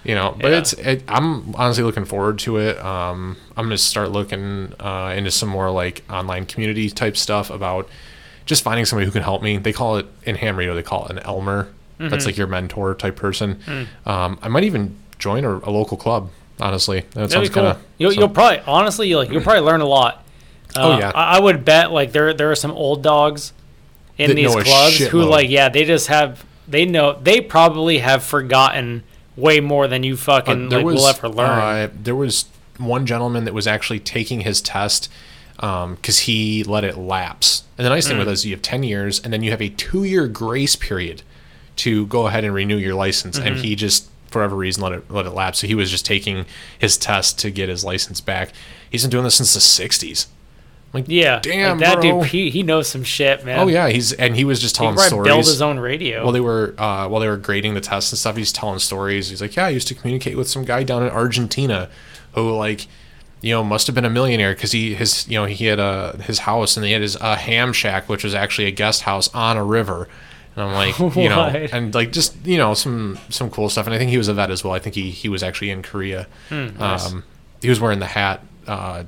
[0.05, 0.59] You know, but Yeah.
[0.59, 2.79] it's it, I'm honestly looking forward to it.
[2.85, 7.89] Um, I'm gonna start looking uh, into some more like online community type stuff about
[8.45, 9.59] just finding somebody who can help me.
[9.59, 10.74] They call it in ham radio.
[10.74, 11.69] They call it an Elmer.
[12.01, 12.09] Mm-hmm.
[12.09, 13.61] That's like your mentor type person.
[13.66, 13.87] Mm.
[14.07, 16.31] Um, I might even join a, a local club.
[16.61, 17.62] Honestly, that That'd sounds cool.
[17.62, 17.83] kind of.
[17.99, 20.19] you'll, you'll probably honestly you'll, like you'll probably learn a lot.
[20.74, 21.12] Oh, Uh, yeah.
[21.15, 23.53] I, I would bet like there there are some old dogs
[24.16, 28.24] in That these clubs who like yeah they just have they know they probably have
[28.24, 29.03] forgotten
[29.36, 31.59] way more than you fucking like will ever learn.
[31.59, 32.46] Uh, there was
[32.78, 35.09] one gentleman that was actually taking his test
[35.56, 37.64] because he let it lapse.
[37.78, 38.32] And the nice thing with Hmm.
[38.32, 41.22] is you have 10 years and then you have a two year grace period
[41.76, 43.38] to go ahead and renew your license.
[43.38, 43.64] And Mm-hmm.
[43.64, 45.60] he just, for whatever reason, let it, let it lapse.
[45.60, 46.46] So he was just taking
[46.78, 48.52] his test to get his license back.
[48.90, 50.26] He's been doing this since the 60s.
[50.93, 52.20] Like, yeah, damn, like that bro.
[52.20, 53.59] dude he, he knows some shit man.
[53.60, 53.89] Oh, yeah.
[53.89, 55.47] He's, and he was just telling could probably build stories.
[55.47, 56.23] his own radio.
[56.23, 59.31] While they were uh, while they were grading the tests and stuff, he's telling stories.
[59.31, 61.89] He's like, "Yeah, I used to communicate with some guy down in Argentina,
[62.35, 62.86] who like,
[63.40, 66.19] you know, must have been a millionaire because he his you know he had a
[66.23, 69.35] his house and he had his uh, ham shack, which was actually a guest house
[69.35, 70.09] on a river."
[70.55, 73.86] And I'm like, you know, and like just you know some some cool stuff.
[73.86, 74.74] And I think he was a vet as well.
[74.74, 76.27] I think he he was actually in Korea.
[76.51, 77.10] Hmm, nice.
[77.10, 77.24] um,
[77.62, 78.43] he was wearing the hat.
[78.66, 79.05] Uh,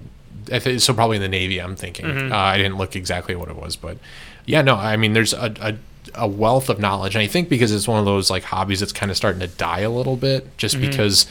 [0.53, 1.59] I think, so probably in the Navy.
[1.61, 2.07] I'm thinking.
[2.07, 2.33] Mm-hmm.
[2.33, 3.99] Uh, I didn't look exactly what it was, but
[4.47, 4.77] yeah, no.
[4.77, 5.75] I mean, there's a, a
[6.15, 8.93] a wealth of knowledge, and I think because it's one of those like hobbies that's
[8.93, 10.91] kind of starting to die a little bit, just Mm-hmm.
[10.91, 11.27] because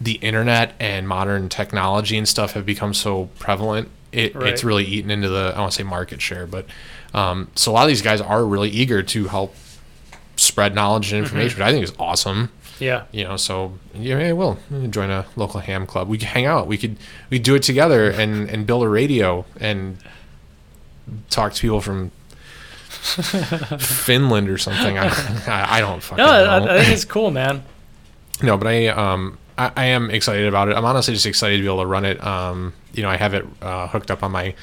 [0.00, 3.88] the internet and modern technology and stuff have become so prevalent.
[4.12, 4.48] It, Right.
[4.52, 6.66] It's really eaten into the I don't want to say market share, but
[7.12, 9.54] um, so a lot of these guys are really eager to help
[10.36, 14.32] spread knowledge and information, which I think is awesome yeah, you know so yeah I
[14.32, 14.58] will
[14.90, 16.96] join a local ham club we could hang out we could
[17.30, 19.98] we do it together and and build a radio and
[21.30, 22.10] talk to people from
[23.78, 25.08] Finland or something I,
[25.46, 27.62] I, I don't fucking no, know I, I think it's cool, man.
[28.42, 30.76] no, but I um I, I am excited about it.
[30.76, 32.22] I'm honestly just excited to be able to run it.
[32.24, 34.54] Um, you know, I have it uh, hooked up on my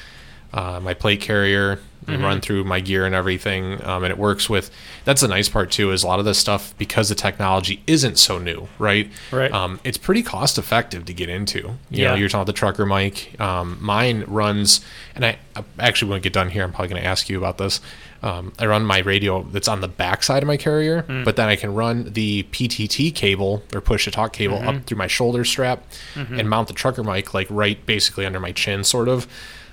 [0.52, 1.72] uh, my plate carrier
[2.04, 2.24] and Mm-hmm.
[2.24, 4.72] run through my gear and everything, um, and it works with.
[5.04, 8.18] That's the nice part too is a lot of this stuff because the technology isn't
[8.18, 9.08] so new, right?
[9.30, 9.52] Right.
[9.52, 11.58] Um, it's pretty cost effective to get into.
[11.58, 12.08] You Yeah.
[12.08, 13.40] know, you're talking about the trucker mic.
[13.40, 14.80] Um, mine runs,
[15.14, 17.38] and I, I actually when we get done here, I'm probably going to ask you
[17.38, 17.80] about this.
[18.20, 21.24] Um, I run my radio that's on the back side of my carrier, Mm.
[21.24, 24.68] but then I can run the PTT cable or push to talk cable Mm-hmm.
[24.68, 25.84] up through my shoulder strap
[26.16, 29.28] and mount the trucker mic like right basically under my chin, sort of.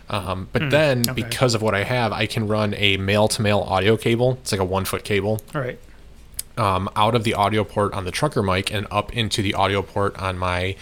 [0.10, 1.22] Um, but then Mm, okay.
[1.22, 4.40] because of what I have, I can run a male to male audio cable.
[4.41, 5.77] It's like a one foot cable All right.
[6.57, 9.81] um, out of the audio port on the trucker mic and up into the audio
[9.81, 10.76] port on my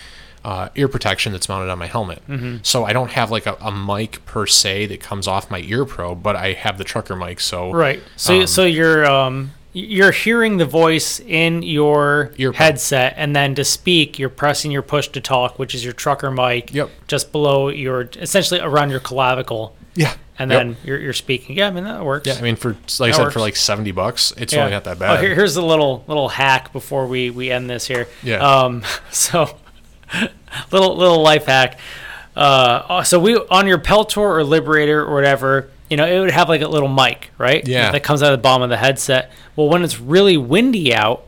[0.46, 2.22] uh, ear protection that's mounted on my helmet.
[2.30, 2.58] Mm-hmm.
[2.64, 5.84] So I don't have like a, a mic per se that comes off my ear
[5.84, 7.42] probe, but I have the trucker mic.
[7.42, 8.02] So Right.
[8.16, 12.54] So Um, so you're um you're hearing the voice in your Earphone.
[12.58, 16.32] headset, and then to speak, you're pressing your push to talk, which is your trucker
[16.32, 16.74] mic.
[16.74, 16.90] Yep.
[17.08, 20.60] Just below your, essentially around your clavicle, yeah, and Yep.
[20.60, 21.56] then you're, you're speaking.
[21.58, 22.28] Yeah, I mean that works.
[22.28, 23.34] yeah, I mean for like I said works.
[23.34, 24.60] for like seventy bucks, it's Yeah.
[24.62, 25.20] really not that Oh, bad.
[25.22, 28.08] here, here's a little little hack before we we end this here.
[28.24, 28.38] Yeah.
[28.38, 28.84] Um.
[29.12, 29.58] So,
[30.72, 31.80] little little life hack.
[32.36, 33.04] Uh.
[33.04, 36.62] So we on your Peltor or Liberator or whatever, you know, it would have like
[36.62, 37.66] a little mic, right?
[37.68, 37.92] Yeah.
[37.92, 39.32] That comes out of the bottom of the headset.
[39.56, 41.26] Well, when it's really windy out,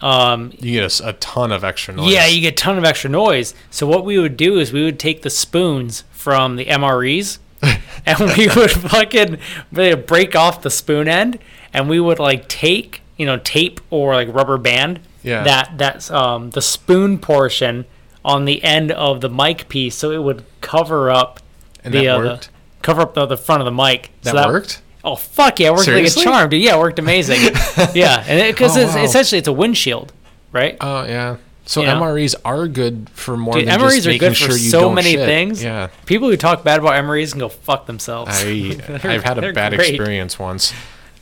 [0.00, 2.12] um, you get a ton of extra noise.
[2.12, 3.54] yeah, you get a ton of extra noise.
[3.70, 7.38] So what we would do is we would take the spoons from the MREs
[8.06, 9.38] and we would fucking
[9.72, 11.38] break off the spoon end
[11.72, 15.42] and we would like take, you know, tape or like rubber band Yeah.
[15.44, 17.86] that that's um the spoon portion
[18.24, 21.40] on the end of the mic piece so it would cover up
[21.82, 22.50] And the, that uh, worked?
[22.86, 24.10] Cover up the, the front of the mic.
[24.22, 24.80] So that, worked.
[25.04, 26.20] Oh fuck yeah, it worked Seriously?
[26.24, 26.62] like a charm, dude.
[26.62, 27.40] Yeah, it worked amazing.
[27.94, 29.02] yeah, and because Oh, wow.
[29.04, 30.12] essentially it's a windshield,
[30.52, 30.76] right?
[30.80, 31.36] Oh yeah.
[31.68, 32.00] So You know?
[32.00, 34.70] MREs are good for more Dude, than MREs just are making good sure for you
[34.70, 35.26] so don't many shit.
[35.26, 35.62] things.
[35.64, 35.88] Yeah.
[36.06, 38.30] People who talk bad about MREs can go fuck themselves.
[38.34, 39.88] I, I've had a bad great.
[39.94, 40.72] experience once,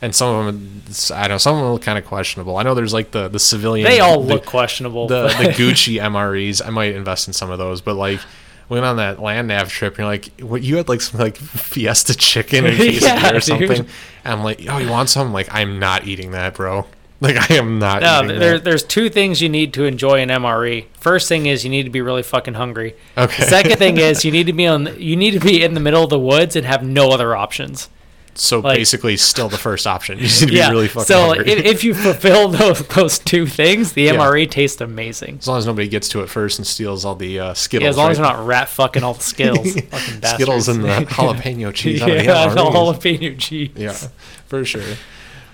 [0.03, 0.83] and some of them
[1.15, 2.57] I don't know some of them look kind of questionable.
[2.57, 3.89] I know there's like the the civilian.
[3.89, 5.07] They all the, look questionable.
[5.07, 6.61] the the Gucci MREs.
[6.63, 8.19] I might invest in some of those, but like
[8.69, 11.37] went on that land nav trip and you're like what you had like some like
[11.37, 13.43] fiesta chicken and quesadilla Yeah, or dude.
[13.43, 13.87] something and
[14.25, 16.85] i'm like oh you want some I'm like i'm not eating that bro
[17.21, 18.63] like i am not No, eating there, that.
[18.63, 20.85] there's two things you need to enjoy in MRE.
[20.99, 22.95] First thing is you need to be really fucking hungry.
[23.17, 23.43] Okay.
[23.43, 24.99] Second thing is you need to be on.
[24.99, 27.89] You need to be in the middle of the woods and have no other options.
[28.37, 30.67] So like- basically still the first option you need to yeah.
[30.69, 31.51] be really fucking so hungry.
[31.51, 34.15] if, if you fulfill those those two things, the Yeah.
[34.15, 35.37] MRE tastes amazing.
[35.39, 37.89] as long as nobody gets to it first and steals all the uh, skittles Yeah,
[37.91, 38.27] as long as right?
[38.27, 39.57] they're not rat fucking all the skills.
[39.73, 40.29] fucking bastards.
[40.33, 43.71] skittles and the jalapeno cheese of the yeah, the jalapeno cheese.
[43.75, 43.93] yeah
[44.47, 44.83] for sure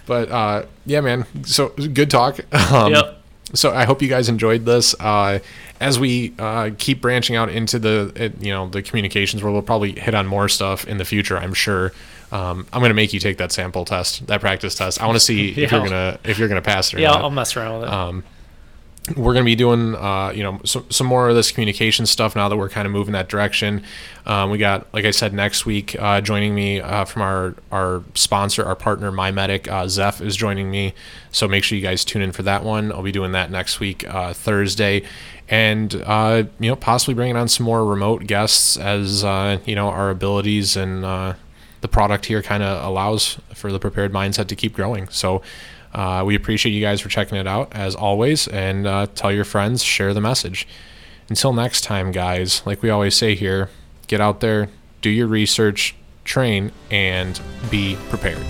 [0.07, 2.39] but uh yeah man so good talk
[2.73, 3.21] um Yep.
[3.53, 5.37] so i hope you guys enjoyed this uh
[5.79, 9.61] as we uh keep branching out into the uh, you know the communications where we'll
[9.61, 11.93] probably hit on more stuff in the future i'm sure
[12.31, 15.01] um, I'm gonna make you take that sample test, that practice test.
[15.01, 17.21] I want to see if you're gonna if you're gonna pass it or Yeah, not.
[17.21, 17.93] I'll mess around with it.
[17.93, 18.23] um,
[19.17, 22.35] we're going to be doing uh, you know some, some more of this communication stuff
[22.35, 23.83] now that we're kind of moving that direction.
[24.27, 28.03] Um, we got like i said next week uh, joining me uh, from our our
[28.13, 30.93] sponsor our partner mymedic uh, zeph is joining me.
[31.31, 32.91] So make sure you guys tune in for that one.
[32.91, 35.01] I'll be doing that next week uh, thursday.
[35.49, 39.89] And uh, you know possibly bringing on some more remote guests as uh, you know
[39.89, 41.33] our abilities and uh,
[41.81, 45.41] the product here kind of allows for the prepared mindset to keep growing so
[45.93, 49.43] uh, we appreciate you guys for checking it out as always, and uh, tell your
[49.43, 50.67] friends, share the message.
[51.29, 53.69] Until next time, guys, like we always say here,
[54.07, 54.69] get out there,
[55.01, 57.39] do your research, train, and
[57.69, 58.45] be prepared.